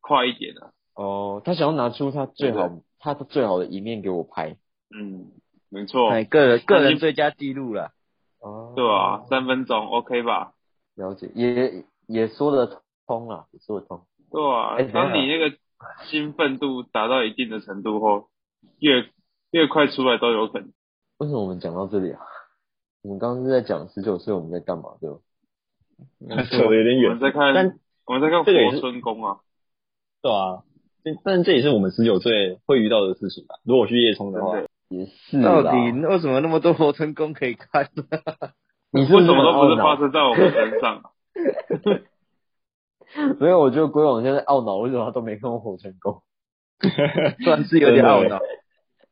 [0.00, 0.70] 快一点了。
[0.94, 4.56] 哦，他想要拿出他最好他的最好的一面给我拍。
[4.94, 5.32] 嗯，
[5.70, 7.90] 没错，哎，个人个人最佳记录了。
[8.38, 10.52] 哦，对啊，三分钟 OK 吧？
[10.94, 14.02] 了解，也也说得通啊，也说得通。
[14.30, 15.56] 对啊当你那个
[16.04, 18.28] 兴奋度达到一定的程度后，
[18.78, 19.08] 越
[19.50, 20.70] 越快出来都有可能。
[21.18, 22.20] 为什么我们讲到这里啊？
[23.06, 25.18] 我们刚刚是在讲十九岁我们在干嘛，对吧？
[26.50, 29.38] 扯的有点远我们，在看但，我们在看活这个也是春宫啊，
[30.22, 30.64] 对啊，
[31.04, 33.54] 但但这也是我们十九岁会遇到的事情吧。
[33.64, 35.62] 如果去夜冲的话也是到。
[35.62, 37.88] 底为什么那么多佛春宫可以看？
[38.90, 39.96] 你为什么都不是发？
[39.96, 41.02] 生在我们身上？
[43.38, 46.22] 没有，我觉得龟王现在懊恼，为什么他都没看过火成功？
[47.44, 48.40] 算是有点懊恼。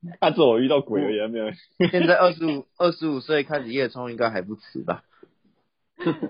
[0.21, 1.51] 他只有遇到鬼而已，没有。
[1.91, 5.03] 现在二十五二十五岁开始夜冲应该还不迟吧？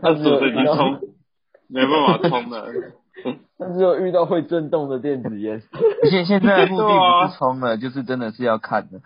[0.03, 1.01] 二十五岁已遇到，经冲，
[1.68, 2.68] 没办法冲了。
[3.59, 5.62] 但是有遇到会震动的电子烟。
[6.11, 9.01] 现现在的目的不是冲了，就是真的是要看的。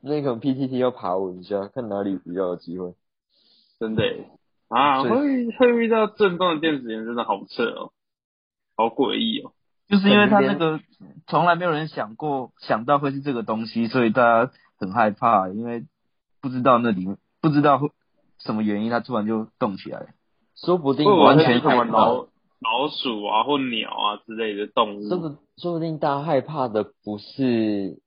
[0.00, 2.94] 那个 PTT 要爬文一下，看哪里比较有机会。
[3.78, 4.28] 真的耶
[4.68, 7.92] 啊，是会会遇到震动的电子烟，真的好扯哦，
[8.76, 9.52] 好诡异哦。
[9.88, 10.80] 就是因为他那个
[11.26, 15.84] 从来没有人想过想到会是这个东西，所以大家很害怕，因为
[16.40, 17.90] 不知道那里面不知道会
[18.38, 20.06] 什么原因，它突然就动起来了。
[20.56, 22.14] 说不定完全完全什么，老
[22.60, 28.00] 老鼠啊或鸟啊之类的动物，说不说不定大家害怕的不是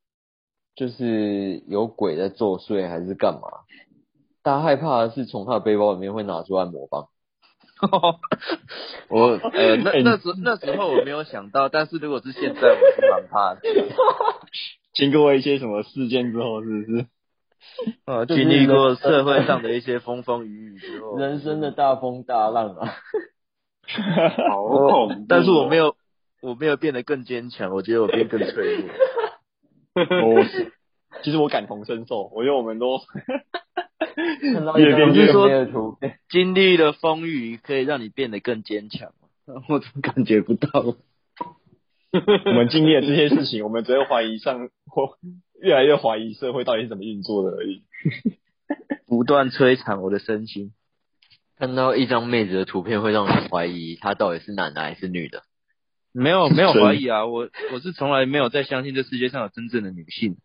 [0.75, 3.41] 就是有鬼在作祟，还是干嘛？
[4.41, 7.07] 大家害怕的是从他的背包里面会拿出按摩棒。
[9.09, 13.61] 我呃那哎那时那时候我没有想到，但是如果是现在，我是蛮怕的。
[14.93, 17.05] 经过一些什么事件之后，是不是？
[18.05, 22.95] 呃，就是经历过社会上的一些风风雨雨之后，人生的大风大浪啊！
[24.49, 24.87] 好恐怖。
[24.87, 25.95] 哦但是我没，有
[26.41, 28.89] 我没有变得更坚强，我觉得我变更脆弱。
[29.95, 30.43] 我
[31.23, 32.99] 其实我感同身受，我觉得我们都
[34.41, 39.11] 看到越变越越的图片，经历了风雨，可以让你变得更坚强。
[39.67, 40.95] 我怎么感觉不到？
[42.45, 45.17] 我们经历了这些事情，我们只会怀疑上或
[45.61, 47.83] 越来越怀疑社会到底是怎么运作的而已。
[49.05, 50.71] 不断摧残我的身心。
[51.57, 55.43] 看到一张妹子的图片，会让人怀疑她到底是男的还是女的。
[56.11, 60.37] 没有没有怀疑啊，我我是从来没有在相信这世界上有真正的女性。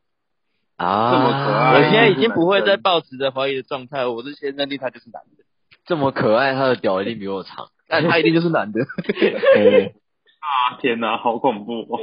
[0.84, 5.44] 啊，这么可爱我现在已经不会再抱持着怀疑的状态，我是先认定他就是男的，
[5.86, 7.70] 这么可爱，他的屌一定比我长。
[7.86, 8.80] 但他一定就是男的。
[8.80, 9.92] 嗯，
[10.40, 12.00] 啊天哪，好恐怖、哦！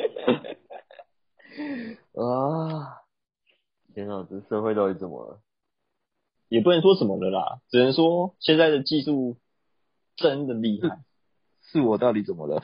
[2.21, 3.01] 啊！
[3.93, 5.39] 天哪，这社会到底怎么了？
[6.49, 9.38] 也不能说什么了啦，只能说现在的技术
[10.15, 10.99] 真的厉害。
[11.63, 12.63] 是我到底怎么了？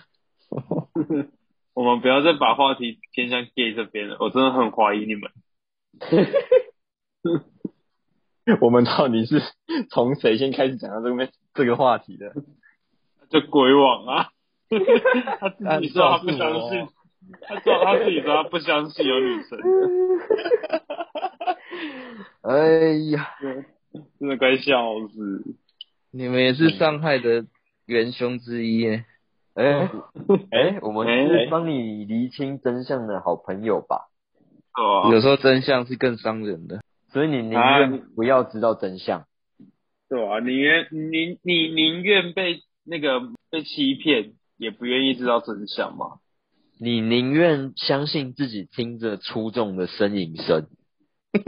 [1.74, 5.32] 我们不要再把话题偏向 gay 这边了，我真的很怀疑你们。
[8.62, 9.42] 我们到底是
[9.90, 12.34] 从谁先开始讲到这个这个话题的？
[13.30, 14.30] 就鬼网啊，
[15.40, 16.88] 他自己说他不相信，
[17.42, 19.60] 他说他自己说他不相信有女生，
[22.44, 23.36] 哎呀，
[24.18, 25.44] 真的该笑死。
[26.12, 27.46] 你们也是伤害的
[27.86, 29.04] 元凶之一耶。
[29.56, 29.90] 哎
[30.52, 34.08] 哎，我们哎是帮你厘清真相的好朋友吧？
[35.11, 36.82] 有时候真相是更伤人的。
[37.11, 39.25] 所以你宁啊愿不要知道真相。
[40.09, 40.39] 对啊？
[40.39, 46.19] 宁愿你你宁愿被那个被欺骗，也不愿意知道真相嘛？
[46.80, 50.67] 你宁愿相信自己听着粗重的呻吟声。
[51.38, 51.41] 啊，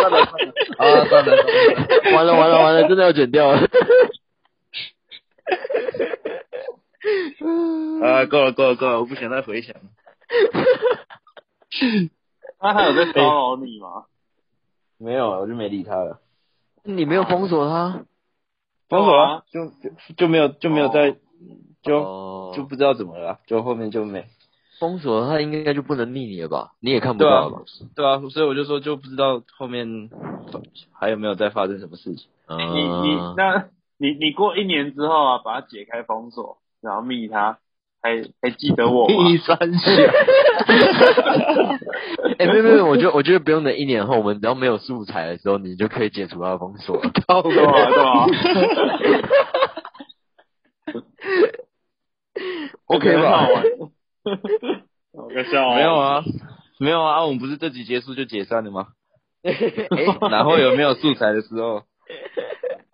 [0.00, 1.36] 算了算了，
[2.14, 3.58] 完了完了完了，真的要剪掉了。
[8.02, 9.82] 啊，够了够了够了，我不想再回想了。
[12.58, 14.04] 他还有在骚扰你吗？
[14.98, 16.20] 没有，我就没理他了。
[16.84, 18.04] 你没有封锁他？
[18.88, 21.16] 封锁了，就就就没有就没有再
[21.82, 24.26] 就哦就不知道怎么了啊，就后面就没。
[24.78, 26.72] 封锁他，应该就不能密你了吧？
[26.80, 27.62] 你也看不到了吧？
[27.94, 30.10] 对啊，所以我就说就不知道后面
[30.92, 32.28] 还有没有再发生什么事情。
[32.48, 37.58] 你你嗯那你你过一年之后啊，把他解开封锁，然后密他，
[38.02, 39.14] 还还记得我吗？
[39.30, 39.92] 第三下，
[42.38, 47.10] 哎，没有没有，我觉得我觉得不用等一年后，我们只要没有素材的时候，你就可以解除他的封锁了。
[47.12, 47.42] 对吧？
[47.46, 48.26] 对吧
[52.86, 53.62] OK 吧很好玩
[55.14, 56.24] 好个笑哦没有啊，
[56.80, 58.88] 没有啊，我们不是这集结束就解散了吗？
[59.44, 59.52] 哎，
[60.30, 61.82] 然后有没有素材的时候？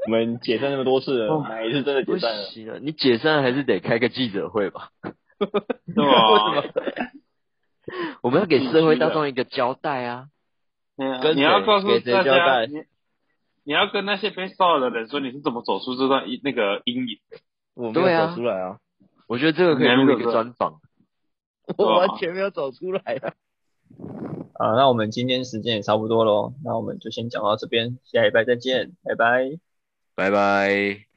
[0.08, 2.44] 我们解散那么多次了，哪一次真的解散了？
[2.44, 4.88] 行啊，你解散还是得开个记者会吧？
[5.38, 5.46] 对
[6.02, 6.64] 吧？
[8.22, 10.28] 我们要给社会大众一个交代啊！
[10.96, 12.84] 你要告诉大家，你
[13.64, 17.38] 你要跟那些被骚扰的人说你是怎么走出这段阴那个阴影的。
[17.74, 18.78] 我没对啊有走出来啊，
[19.28, 20.80] 我觉得这个可以录一个专访。
[21.76, 23.34] 我完全没有走出来啊。
[24.54, 29.67] 啊，那我们今天时间也差不多喽，那我们就先讲到这边，下礼拜再见，拜拜。
[30.18, 31.07] 拜拜。